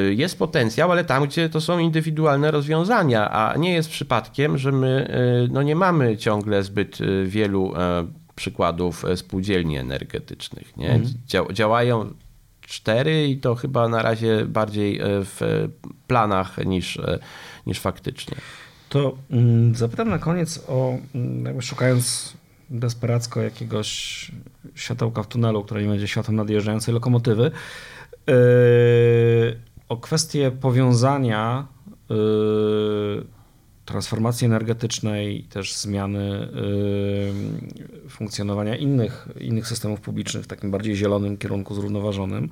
jest 0.10 0.40
potencjał, 0.40 0.92
ale 0.92 1.06
tam, 1.06 1.26
gdzie 1.26 1.50
to 1.50 1.62
są 1.62 1.80
indywidualne 1.80 2.52
rozwiązania, 2.52 3.32
a 3.32 3.58
nie 3.58 3.74
jest 3.74 3.90
przypadkiem, 3.90 4.58
że 4.58 4.72
my 4.72 5.10
no, 5.52 5.64
nie 5.64 5.76
mamy 5.76 6.18
ciągle 6.18 6.64
zbyt 6.64 6.98
wielu 7.26 7.74
przykładów 8.36 9.06
spółdzielni 9.16 9.78
energetycznych. 9.78 10.78
Nie? 10.78 10.90
Mhm. 10.90 11.54
działają 11.54 12.14
cztery 12.62 13.28
i 13.28 13.38
to 13.38 13.56
chyba 13.56 13.90
na 13.90 14.02
razie 14.02 14.46
bardziej 14.46 15.00
w 15.04 15.68
planach 16.08 16.58
niż 16.66 17.00
niż 17.66 17.80
faktycznie. 17.80 18.38
To 18.90 19.18
mm, 19.32 19.76
zapytam 19.76 20.10
na 20.10 20.20
koniec 20.20 20.64
o, 20.68 20.98
mm, 21.16 21.46
jakby 21.46 21.62
szukając 21.62 22.34
desperacko 22.70 23.42
jakiegoś 23.42 24.32
światełka 24.76 25.24
w 25.24 25.28
tunelu, 25.28 25.64
które 25.64 25.82
nie 25.82 25.90
będzie 25.90 26.08
światłem 26.08 26.36
nadjeżdżającej 26.36 26.94
lokomotywy, 26.94 27.52
yy, 28.28 28.36
o 29.96 29.98
kwestię 29.98 30.52
powiązania 30.52 31.68
yy, 32.10 33.26
transformacji 33.86 34.46
energetycznej, 34.46 35.44
też 35.44 35.76
zmiany 35.76 36.48
yy, 38.04 38.10
funkcjonowania 38.10 38.76
innych, 38.76 39.28
innych 39.40 39.68
systemów 39.68 40.02
publicznych 40.02 40.44
w 40.44 40.48
takim 40.48 40.72
bardziej 40.72 40.96
zielonym 40.96 41.38
kierunku, 41.38 41.76
zrównoważonym. 41.76 42.50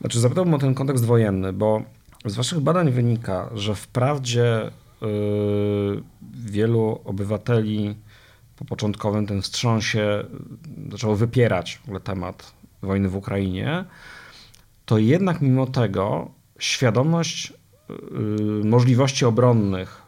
Znaczy, 0.00 0.20
zapytałbym 0.20 0.54
o 0.54 0.58
ten 0.58 0.74
kontekst 0.74 1.04
wojenny, 1.04 1.52
bo 1.52 1.82
z 2.24 2.34
Waszych 2.34 2.60
badań 2.60 2.90
wynika, 2.90 3.50
że 3.54 3.74
wprawdzie 3.74 4.70
yy, 5.00 6.02
wielu 6.32 7.00
obywateli 7.04 7.94
po 8.56 8.64
początkowym 8.64 9.26
ten 9.26 9.42
wstrząsie 9.42 10.24
zaczęło 10.90 11.16
wypierać 11.16 11.76
w 11.76 11.84
ogóle 11.84 12.00
temat 12.00 12.52
wojny 12.82 13.08
w 13.08 13.16
Ukrainie, 13.16 13.84
to 14.86 14.98
jednak 14.98 15.40
mimo 15.40 15.66
tego 15.66 16.30
świadomość 16.58 17.52
yy, 17.88 18.64
możliwości 18.64 19.24
obronnych 19.24 20.02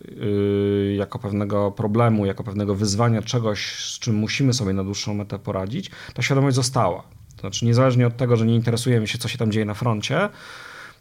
yy, 0.00 0.94
jako 0.96 1.18
pewnego 1.18 1.72
problemu, 1.72 2.26
jako 2.26 2.44
pewnego 2.44 2.74
wyzwania, 2.74 3.22
czegoś, 3.22 3.74
z 3.74 3.98
czym 3.98 4.14
musimy 4.14 4.52
sobie 4.52 4.72
na 4.72 4.84
dłuższą 4.84 5.14
metę 5.14 5.38
poradzić, 5.38 5.90
ta 6.14 6.22
świadomość 6.22 6.56
została. 6.56 7.02
To 7.36 7.40
znaczy, 7.40 7.66
niezależnie 7.66 8.06
od 8.06 8.16
tego, 8.16 8.36
że 8.36 8.46
nie 8.46 8.54
interesujemy 8.54 9.06
się, 9.06 9.18
co 9.18 9.28
się 9.28 9.38
tam 9.38 9.52
dzieje 9.52 9.64
na 9.66 9.74
froncie, 9.74 10.28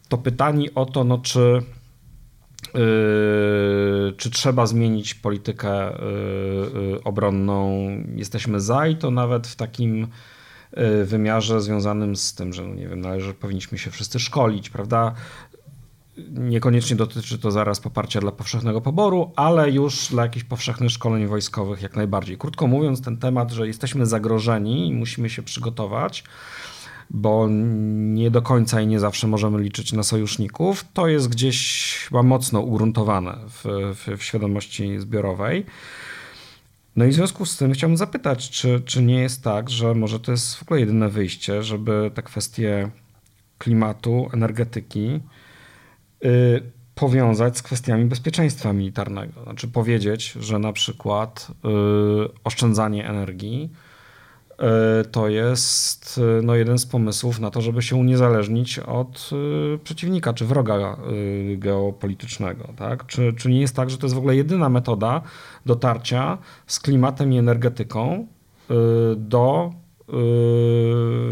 to 0.09 0.17
pytanie 0.17 0.73
o 0.75 0.85
to, 0.85 1.03
no, 1.03 1.17
czy, 1.17 1.61
yy, 2.73 4.13
czy 4.17 4.31
trzeba 4.31 4.65
zmienić 4.65 5.13
politykę 5.13 5.97
yy, 6.81 7.03
obronną, 7.03 7.87
jesteśmy 8.15 8.59
za 8.59 8.87
i 8.87 8.95
to 8.95 9.11
nawet 9.11 9.47
w 9.47 9.55
takim 9.55 9.99
yy, 9.99 10.07
wymiarze 11.05 11.61
związanym 11.61 12.15
z 12.15 12.33
tym, 12.33 12.53
że 12.53 12.67
no 12.67 12.75
nie 12.75 12.87
wiem, 12.87 13.01
należy, 13.01 13.33
powinniśmy 13.33 13.77
się 13.77 13.91
wszyscy 13.91 14.19
szkolić, 14.19 14.69
prawda? 14.69 15.13
Niekoniecznie 16.31 16.95
dotyczy 16.95 17.39
to 17.39 17.51
zaraz 17.51 17.79
poparcia 17.79 18.19
dla 18.19 18.31
powszechnego 18.31 18.81
poboru, 18.81 19.31
ale 19.35 19.71
już 19.71 20.07
dla 20.07 20.23
jakichś 20.23 20.45
powszechnych 20.45 20.91
szkoleń 20.91 21.27
wojskowych 21.27 21.81
jak 21.81 21.95
najbardziej. 21.95 22.37
Krótko 22.37 22.67
mówiąc, 22.67 23.01
ten 23.01 23.17
temat, 23.17 23.51
że 23.51 23.67
jesteśmy 23.67 24.05
zagrożeni 24.05 24.87
i 24.87 24.93
musimy 24.93 25.29
się 25.29 25.43
przygotować, 25.43 26.23
bo 27.09 27.47
nie 27.49 28.31
do 28.31 28.41
końca 28.41 28.81
i 28.81 28.87
nie 28.87 28.99
zawsze 28.99 29.27
możemy 29.27 29.61
liczyć 29.61 29.93
na 29.93 30.03
sojuszników, 30.03 30.85
to 30.93 31.07
jest 31.07 31.29
gdzieś 31.29 31.93
chyba 32.07 32.23
mocno 32.23 32.59
ugruntowane 32.59 33.37
w, 33.47 33.63
w, 33.95 34.17
w 34.17 34.23
świadomości 34.23 34.99
zbiorowej. 34.99 35.65
No 36.95 37.05
i 37.05 37.09
w 37.09 37.13
związku 37.13 37.45
z 37.45 37.57
tym 37.57 37.73
chciałbym 37.73 37.97
zapytać, 37.97 38.49
czy, 38.49 38.81
czy 38.85 39.03
nie 39.03 39.21
jest 39.21 39.43
tak, 39.43 39.69
że 39.69 39.93
może 39.93 40.19
to 40.19 40.31
jest 40.31 40.55
w 40.55 40.63
ogóle 40.63 40.79
jedyne 40.79 41.09
wyjście, 41.09 41.63
żeby 41.63 42.11
te 42.13 42.23
kwestie 42.23 42.89
klimatu, 43.57 44.29
energetyki 44.33 45.19
yy, 46.21 46.71
powiązać 46.95 47.57
z 47.57 47.61
kwestiami 47.61 48.05
bezpieczeństwa 48.05 48.73
militarnego. 48.73 49.43
Znaczy 49.43 49.67
powiedzieć, 49.67 50.31
że 50.31 50.59
na 50.59 50.73
przykład 50.73 51.51
yy, 51.63 52.29
oszczędzanie 52.43 53.09
energii 53.09 53.69
to 55.11 55.29
jest 55.29 56.19
e, 56.39 56.41
no, 56.41 56.55
jeden 56.55 56.79
z 56.79 56.85
pomysłów 56.85 57.39
na 57.39 57.51
to, 57.51 57.61
żeby 57.61 57.81
się 57.81 57.95
uniezależnić 57.95 58.79
od 58.79 59.29
e, 59.73 59.77
przeciwnika 59.77 60.33
czy 60.33 60.45
wroga 60.45 60.97
geopolitycznego. 61.57 62.73
Tak? 62.75 63.05
Czy, 63.05 63.33
czy 63.33 63.49
nie 63.49 63.61
jest 63.61 63.75
tak, 63.75 63.89
że 63.89 63.97
to 63.97 64.05
jest 64.05 64.15
w 64.15 64.17
ogóle 64.17 64.35
jedyna 64.35 64.69
metoda 64.69 65.21
dotarcia 65.65 66.37
z 66.67 66.79
klimatem 66.79 67.33
i 67.33 67.37
energetyką 67.37 68.27
do, 69.17 69.71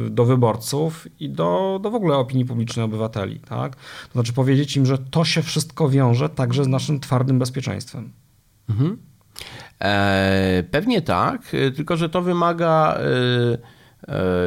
do 0.09 0.25
wyborców 0.25 1.07
i 1.19 1.29
do, 1.29 1.79
do 1.83 1.91
w 1.91 1.95
ogóle 1.95 2.17
opinii 2.17 2.45
publicznej 2.45 2.85
obywateli? 2.85 3.39
Tak? 3.39 3.75
To 3.75 4.13
znaczy 4.13 4.33
powiedzieć 4.33 4.77
im, 4.77 4.85
że 4.85 4.97
to 4.97 5.25
się 5.25 5.41
wszystko 5.41 5.89
wiąże 5.89 6.29
także 6.29 6.63
z 6.63 6.67
naszym 6.67 6.99
twardym 6.99 7.39
bezpieczeństwem. 7.39 8.11
Mhm. 8.69 9.08
Pewnie 10.71 11.01
tak, 11.01 11.41
tylko 11.75 11.97
że 11.97 12.09
to 12.09 12.21
wymaga 12.21 12.97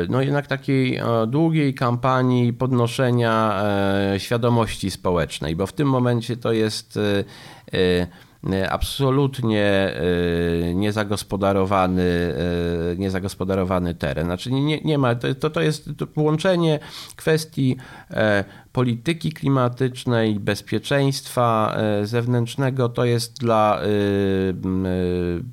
no 0.08 0.22
jednak 0.22 0.46
takiej 0.46 1.00
długiej 1.26 1.74
kampanii 1.74 2.52
podnoszenia 2.52 3.62
świadomości 4.18 4.90
społecznej, 4.90 5.56
bo 5.56 5.66
w 5.66 5.72
tym 5.72 5.88
momencie 5.88 6.36
to 6.36 6.52
jest 6.52 6.98
E, 8.50 8.70
absolutnie 8.70 9.64
e, 9.64 10.74
niezagospodarowany, 10.74 12.34
e, 12.92 12.96
niezagospodarowany 12.96 13.94
teren. 13.94 14.26
Znaczy 14.26 14.52
nie, 14.52 14.80
nie 14.80 14.98
ma, 14.98 15.14
to, 15.14 15.50
to 15.50 15.60
jest 15.60 15.90
połączenie 16.14 16.78
kwestii 17.16 17.76
polityki 18.72 19.32
klimatycznej, 19.32 20.40
bezpieczeństwa 20.40 21.76
zewnętrznego, 22.02 22.88
to 22.88 23.04
jest 23.04 23.38
dla 23.38 23.80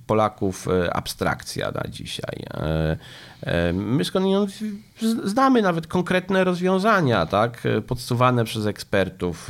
Polaków 0.07 0.67
abstrakcja 0.93 1.71
na 1.71 1.83
dzisiaj. 1.89 2.43
My 3.73 4.05
skądinąd 4.05 4.51
znamy 5.23 5.61
nawet 5.61 5.87
konkretne 5.87 6.43
rozwiązania, 6.43 7.25
tak, 7.25 7.63
podsuwane 7.87 8.45
przez 8.45 8.65
ekspertów. 8.65 9.49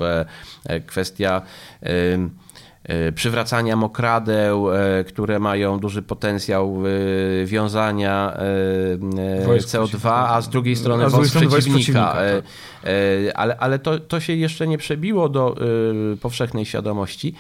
Kwestia 0.87 1.41
E, 2.89 3.11
przywracania 3.11 3.75
mokradeł, 3.75 4.73
e, 4.73 5.03
które 5.03 5.39
mają 5.39 5.79
duży 5.79 6.01
potencjał 6.01 6.83
e, 7.41 7.45
wiązania 7.45 8.37
CO2, 9.59 10.09
a 10.11 10.41
z 10.41 10.49
drugiej 10.49 10.75
strony 10.75 11.05
a 11.05 11.09
woz 11.09 11.29
przeciwnika. 11.29 11.57
przeciwnika 11.57 12.13
tak. 12.13 12.43
Ale, 13.35 13.57
ale 13.57 13.79
to, 13.79 13.99
to 13.99 14.19
się 14.19 14.33
jeszcze 14.33 14.67
nie 14.67 14.77
przebiło 14.77 15.29
do 15.29 15.55
powszechnej 16.21 16.65
świadomości. 16.65 17.33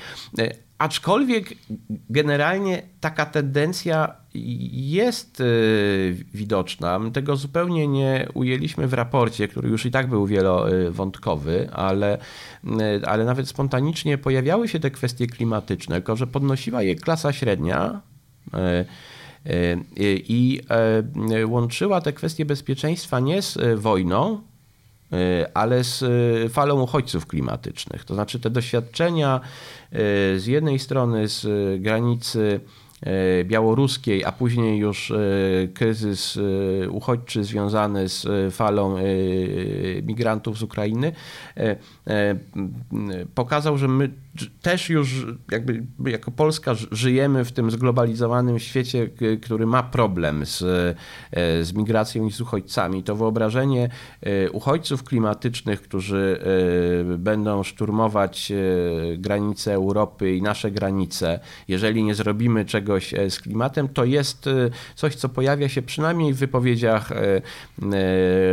Aczkolwiek 0.79 1.53
generalnie 2.09 2.81
taka 2.99 3.25
tendencja 3.25 4.15
jest 4.71 5.43
widoczna. 6.33 6.99
My 6.99 7.11
tego 7.11 7.35
zupełnie 7.35 7.87
nie 7.87 8.27
ujęliśmy 8.33 8.87
w 8.87 8.93
raporcie, 8.93 9.47
który 9.47 9.69
już 9.69 9.85
i 9.85 9.91
tak 9.91 10.07
był 10.07 10.25
wielowątkowy, 10.25 11.69
ale 11.71 12.17
E, 12.67 13.09
ale 13.09 13.25
nawet 13.25 13.47
spontanicznie 13.47 14.17
pojawiały 14.17 14.67
się 14.67 14.79
te 14.79 14.91
kwestie 14.91 15.27
klimatyczne, 15.27 15.95
tylko 15.95 16.15
że 16.15 16.27
podnosiła 16.27 16.83
je 16.83 16.95
klasa 16.95 17.33
średnia 17.33 18.01
e, 18.53 18.85
i 20.05 20.61
łączyła 21.45 22.01
te 22.01 22.13
kwestie 22.13 22.45
bezpieczeństwa 22.45 23.19
nie 23.19 23.41
z 23.41 23.57
wojną, 23.75 24.41
ale 25.53 25.83
z 25.83 26.03
falą 26.53 26.81
uchodźców 26.81 27.27
klimatycznych. 27.27 28.05
To 28.05 28.13
znaczy 28.13 28.39
te 28.39 28.49
doświadczenia 28.49 29.39
z 30.37 30.45
jednej 30.45 30.79
strony 30.79 31.27
z 31.27 31.47
granicy 31.81 32.59
białoruskiej, 33.45 34.25
a 34.25 34.31
później 34.31 34.77
już 34.77 35.11
e, 35.11 35.17
kryzys 35.73 36.37
e, 36.85 36.89
uchodźczy 36.89 37.43
związany 37.43 38.09
z 38.09 38.27
falą 38.53 38.95
migrantów 40.03 40.57
z 40.57 40.63
Ukrainy, 40.63 41.11
pokazał, 43.35 43.77
że 43.77 43.87
my 43.87 44.09
też 44.61 44.89
już 44.89 45.25
jakby 45.51 45.83
jako 46.05 46.31
Polska 46.31 46.75
żyjemy 46.91 47.45
w 47.45 47.51
tym 47.51 47.71
zglobalizowanym 47.71 48.59
świecie, 48.59 49.09
który 49.41 49.65
ma 49.65 49.83
problem 49.83 50.45
z, 50.45 50.57
z 51.61 51.73
migracją 51.73 52.27
i 52.27 52.31
z 52.31 52.41
uchodźcami. 52.41 53.03
To 53.03 53.15
wyobrażenie 53.15 53.89
uchodźców 54.51 55.03
klimatycznych, 55.03 55.81
którzy 55.81 56.39
będą 57.17 57.63
szturmować 57.63 58.51
granice 59.17 59.73
Europy 59.73 60.35
i 60.35 60.41
nasze 60.41 60.71
granice, 60.71 61.39
jeżeli 61.67 62.03
nie 62.03 62.15
zrobimy 62.15 62.65
czegoś 62.65 62.88
czegoś 62.89 63.13
e, 63.13 63.29
z 63.29 63.39
klimatem, 63.39 63.89
to 63.89 64.05
jest 64.05 64.47
e, 64.47 64.51
coś, 64.95 65.15
co 65.15 65.29
pojawia 65.29 65.69
się 65.69 65.81
przynajmniej 65.81 66.33
w 66.33 66.37
wypowiedziach 66.37 67.11
e, 67.11 67.41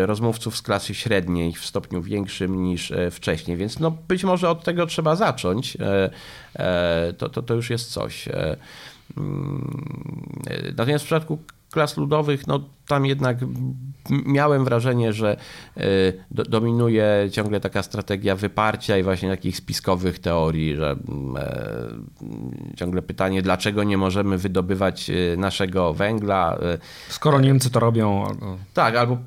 rozmówców 0.06 0.56
z 0.56 0.62
klasy 0.62 0.94
średniej 0.94 1.52
w 1.52 1.66
stopniu 1.66 2.02
większym 2.02 2.62
niż 2.62 2.92
wcześniej. 3.10 3.56
Więc 3.56 3.78
no, 3.78 3.90
być 3.90 4.24
może 4.24 4.50
od 4.50 4.64
tego 4.64 4.86
trzeba 4.86 5.16
zacząć. 5.16 5.76
To, 7.18 7.28
to, 7.28 7.42
to 7.42 7.54
już 7.54 7.70
jest 7.70 7.90
coś. 7.90 8.28
Mm, 9.16 9.84
natomiast 10.76 11.04
w 11.04 11.06
przypadku 11.06 11.38
klas 11.76 11.96
ludowych, 11.96 12.46
no 12.46 12.60
tam 12.86 13.06
jednak 13.06 13.36
miałem 14.26 14.64
wrażenie, 14.64 15.12
że 15.12 15.36
y, 15.76 15.82
dominuje 16.30 17.28
ciągle 17.32 17.60
taka 17.60 17.82
strategia 17.82 18.36
wyparcia 18.36 18.98
i 18.98 19.02
właśnie 19.02 19.28
takich 19.28 19.56
spiskowych 19.56 20.18
teorii, 20.18 20.76
że 20.76 20.96
e, 21.36 22.76
ciągle 22.76 23.02
pytanie, 23.02 23.42
dlaczego 23.42 23.84
nie 23.84 23.98
możemy 23.98 24.38
wydobywać 24.38 25.10
y, 25.10 25.36
naszego 25.38 25.94
węgla. 25.94 26.58
Skoro 27.08 27.40
Niemcy 27.40 27.70
to 27.70 27.80
robią. 27.80 28.26
Albo... 28.26 28.58
Tak, 28.74 28.96
albo 28.96 29.18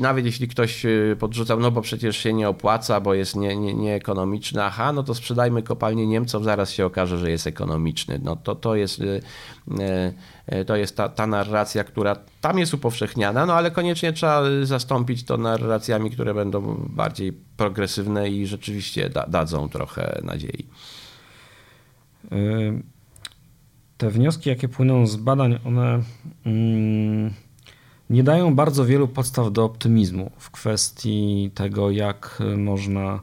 nawet 0.00 0.24
jeśli 0.24 0.48
ktoś 0.48 0.86
podrzucał, 1.18 1.60
no 1.60 1.70
bo 1.70 1.80
przecież 1.80 2.16
się 2.16 2.32
nie 2.32 2.48
opłaca, 2.48 3.00
bo 3.00 3.14
jest 3.14 3.36
nie, 3.36 3.56
nie, 3.56 3.74
nieekonomiczny, 3.74 4.64
aha, 4.64 4.92
no 4.92 5.02
to 5.02 5.14
sprzedajmy 5.14 5.62
kopalnię 5.62 6.06
Niemcom, 6.06 6.44
zaraz 6.44 6.70
się 6.70 6.86
okaże, 6.86 7.18
że 7.18 7.30
jest 7.30 7.46
ekonomiczny. 7.46 8.20
No 8.22 8.36
to, 8.36 8.54
to 8.54 8.74
jest, 8.74 9.02
to 10.66 10.76
jest 10.76 10.96
ta, 10.96 11.08
ta 11.08 11.26
narracja, 11.26 11.84
która 11.84 12.16
tam 12.40 12.58
jest 12.58 12.74
upowszechniana, 12.74 13.46
no 13.46 13.54
ale 13.54 13.70
koniecznie 13.70 14.12
trzeba 14.12 14.42
zastąpić 14.62 15.24
to 15.24 15.36
narracjami, 15.36 16.10
które 16.10 16.34
będą 16.34 16.86
bardziej 16.88 17.32
progresywne 17.56 18.28
i 18.28 18.46
rzeczywiście 18.46 19.10
da, 19.10 19.26
dadzą 19.26 19.68
trochę 19.68 20.20
nadziei. 20.24 20.66
Te 23.98 24.10
wnioski, 24.10 24.48
jakie 24.48 24.68
płyną 24.68 25.06
z 25.06 25.16
badań, 25.16 25.58
one 25.64 26.02
mm, 26.46 27.32
nie 28.10 28.22
dają 28.22 28.54
bardzo 28.54 28.84
wielu 28.84 29.08
podstaw 29.08 29.52
do 29.52 29.64
optymizmu 29.64 30.30
w 30.38 30.50
kwestii 30.50 31.50
tego, 31.54 31.90
jak 31.90 32.38
można 32.56 33.20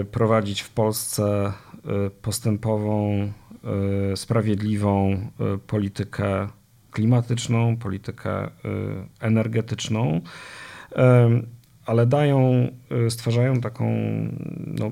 y, 0.00 0.04
prowadzić 0.04 0.60
w 0.60 0.70
Polsce 0.70 1.52
postępową, 2.22 3.32
sprawiedliwą 4.16 5.20
politykę 5.66 6.48
klimatyczną, 6.92 7.76
politykę 7.76 8.46
y, 8.46 8.50
energetyczną, 9.20 10.20
ale 11.86 12.06
dają, 12.06 12.68
stwarzają 13.08 13.60
taką 13.60 13.94
no, 14.66 14.90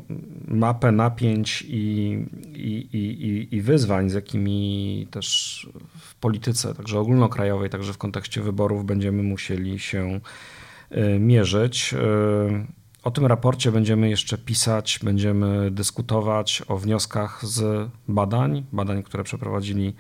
mapę 0.48 0.92
napięć 0.92 1.64
i, 1.68 2.18
i, 2.54 2.88
i, 2.92 3.56
i 3.56 3.62
wyzwań, 3.62 4.10
z 4.10 4.14
jakimi 4.14 5.06
też 5.10 5.68
w 5.98 6.14
polityce, 6.14 6.74
także 6.74 6.98
ogólnokrajowej, 6.98 7.70
także 7.70 7.92
w 7.92 7.98
kontekście 7.98 8.40
wyborów 8.40 8.84
będziemy 8.84 9.22
musieli 9.22 9.78
się 9.78 10.20
mierzyć. 11.20 11.94
O 13.03 13.11
tym 13.11 13.26
raporcie 13.26 13.72
będziemy 13.72 14.11
jeszcze 14.11 14.38
pisać, 14.38 15.01
będziemy 15.03 15.70
dyskutować 15.70 16.62
o 16.68 16.76
wnioskach 16.76 17.46
z 17.46 17.88
badań, 18.09 18.64
badań, 18.72 19.03
które 19.03 19.24
przeprowadzili 19.24 19.94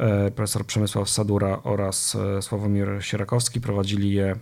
E, 0.00 0.30
profesor 0.30 0.66
Przemysław 0.66 1.10
Sadura 1.10 1.60
oraz 1.62 2.14
e, 2.14 2.42
Sławomir 2.42 2.88
Sierakowski 3.00 3.60
prowadzili 3.60 4.12
je 4.12 4.26
e, 4.26 4.36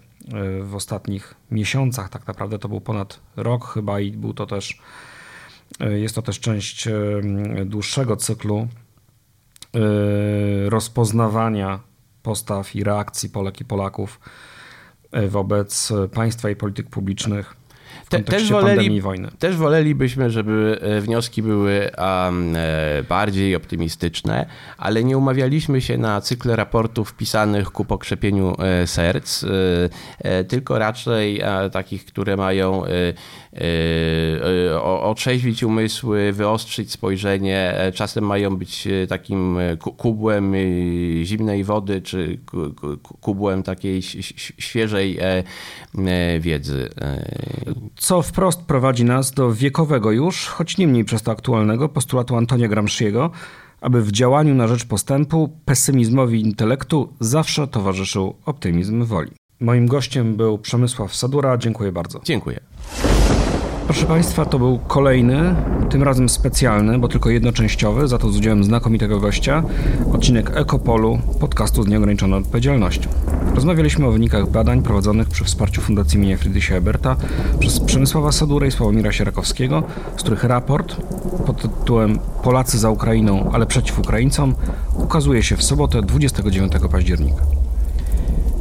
w 0.63 0.75
ostatnich 0.75 1.35
miesiącach. 1.51 2.09
Tak 2.09 2.27
naprawdę 2.27 2.59
to 2.59 2.69
był 2.69 2.81
ponad 2.81 3.21
rok 3.37 3.67
chyba 3.67 4.01
i 4.01 4.11
był 4.11 4.35
to 4.35 4.47
też, 4.47 4.79
jest 5.81 6.15
to 6.15 6.23
też 6.23 6.41
część 6.41 6.89
dłuższego 7.65 8.17
cyklu 8.17 8.69
rozpoznawania 10.67 11.81
postaw 12.23 12.77
i 12.77 12.85
reakcji 12.85 13.31
Polek 13.31 13.61
i 13.61 13.65
Polaków 13.65 14.21
wobec 15.29 15.93
państwa 16.15 16.51
i 16.51 16.57
polityk 16.57 16.91
publicznych 16.91 17.58
Te, 18.09 18.21
też 18.21 18.51
woleli, 18.51 19.01
wojny. 19.01 19.29
Też 19.39 19.57
wolelibyśmy, 19.57 20.31
żeby 20.31 20.79
e, 20.83 21.01
wnioski 21.01 21.43
były 21.43 21.91
um, 21.99 22.57
bardziej 23.09 23.57
optymistyczne, 23.57 24.47
ale 24.79 25.05
nie 25.05 25.19
umawialiśmy 25.19 25.81
się 25.81 25.99
na 25.99 26.21
cykle 26.21 26.57
raportów 26.57 27.15
pisanych 27.15 27.71
ku 27.71 27.85
pokrzepieniu 27.85 28.55
e, 28.59 28.87
serc, 28.87 29.45
tylko 30.49 30.79
raczej 30.79 31.43
takich, 31.73 32.05
które 32.05 32.37
mają 32.37 32.83
otrzeźwić 34.83 35.63
umysły, 35.63 36.33
wyostrzyć 36.33 36.93
spojrzenie. 36.93 37.75
Czasem 37.95 38.25
mają 38.25 38.57
być 38.57 38.89
takim 39.09 39.59
kubłem 39.97 40.55
zimnej 41.23 41.65
wody, 41.65 42.03
czy 42.03 42.39
kubłem 43.21 43.63
takiej 43.63 44.03
świeżej 44.59 45.19
wiedzy 46.41 46.89
co 47.97 48.23
wprost 48.23 48.61
prowadzi 48.63 49.05
nas 49.05 49.33
do 49.33 49.53
wiekowego 49.53 50.11
już, 50.11 50.47
choć 50.47 50.79
nie 50.79 50.89
mniej 50.89 51.05
przez 51.05 51.23
to 51.23 51.31
aktualnego, 51.31 51.89
postulatu 51.89 52.37
Antonia 52.37 52.69
Gramsciego, 52.69 53.31
aby 53.81 54.03
w 54.03 54.13
działaniu 54.13 54.55
na 54.55 54.69
rzecz 54.69 54.85
postępu 54.85 55.59
pesymizmowi 55.65 56.41
intelektu 56.41 57.13
zawsze 57.21 57.67
towarzyszył 57.67 58.35
optymizm 58.47 59.05
woli. 59.05 59.31
Moim 59.61 59.87
gościem 59.87 60.37
był 60.37 60.59
Przemysław 60.59 61.15
Sadura. 61.15 61.59
Dziękuję 61.59 61.93
bardzo. 61.93 62.21
Dziękuję. 62.25 62.61
Proszę 63.89 64.07
Państwa, 64.07 64.45
to 64.45 64.59
był 64.59 64.79
kolejny, 64.79 65.55
tym 65.91 66.03
razem 66.03 66.29
specjalny, 66.29 66.99
bo 66.99 67.09
tylko 67.09 67.31
jednoczęściowy, 67.31 68.09
za 68.09 68.19
to 68.19 68.31
z 68.31 68.37
udziałem 68.37 68.65
znakomitego 68.65 69.21
gościa, 69.21 69.63
odcinek 70.13 70.57
Ekopolu, 70.57 71.19
podcastu 71.41 71.83
z 71.83 71.87
nieograniczoną 71.87 72.37
odpowiedzialnością. 72.37 73.11
Rozmawialiśmy 73.55 74.07
o 74.07 74.13
wynikach 74.13 74.51
badań 74.51 74.83
prowadzonych 74.83 75.29
przy 75.29 75.45
wsparciu 75.45 75.81
Fundacji 75.81 76.19
imienia 76.19 76.37
Friedricha 76.37 76.75
Eberta 76.75 77.17
przez 77.59 77.81
Przemysława 77.81 78.33
Sadurę 78.33 78.69
i 78.69 78.71
Sławomira 78.71 79.13
Sierakowskiego, 79.13 79.83
z 80.17 80.21
których 80.23 80.45
raport 80.45 80.97
pod 81.47 81.63
tytułem 81.63 82.19
Polacy 82.43 82.79
za 82.79 82.91
Ukrainą, 82.91 83.51
ale 83.53 83.67
przeciw 83.67 83.99
Ukraińcom 83.99 84.55
ukazuje 84.95 85.43
się 85.43 85.57
w 85.57 85.63
sobotę 85.63 86.03
29 86.03 86.73
października. 86.93 87.43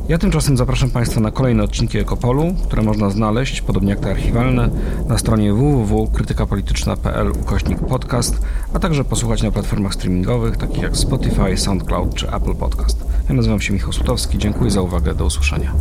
Ja 0.09 0.17
tymczasem 0.17 0.57
zapraszam 0.57 0.89
Państwa 0.89 1.21
na 1.21 1.31
kolejne 1.31 1.63
odcinki 1.63 1.97
Ekopolu, 1.97 2.55
które 2.63 2.81
można 2.81 3.09
znaleźć, 3.09 3.61
podobnie 3.61 3.89
jak 3.89 3.99
te 3.99 4.11
archiwalne, 4.11 4.69
na 5.07 5.17
stronie 5.17 5.53
www.krytykapolityczna.pl 5.53 7.31
ukośnik 7.31 7.79
podcast, 7.79 8.41
a 8.73 8.79
także 8.79 9.03
posłuchać 9.03 9.43
na 9.43 9.51
platformach 9.51 9.93
streamingowych 9.93 10.57
takich 10.57 10.83
jak 10.83 10.97
Spotify, 10.97 11.57
SoundCloud 11.57 12.15
czy 12.15 12.31
Apple 12.31 12.55
Podcast. 12.55 13.05
Ja 13.29 13.35
nazywam 13.35 13.61
się 13.61 13.73
Michał 13.73 13.93
Sutowski, 13.93 14.37
dziękuję 14.37 14.71
za 14.71 14.81
uwagę, 14.81 15.15
do 15.15 15.25
usłyszenia. 15.25 15.73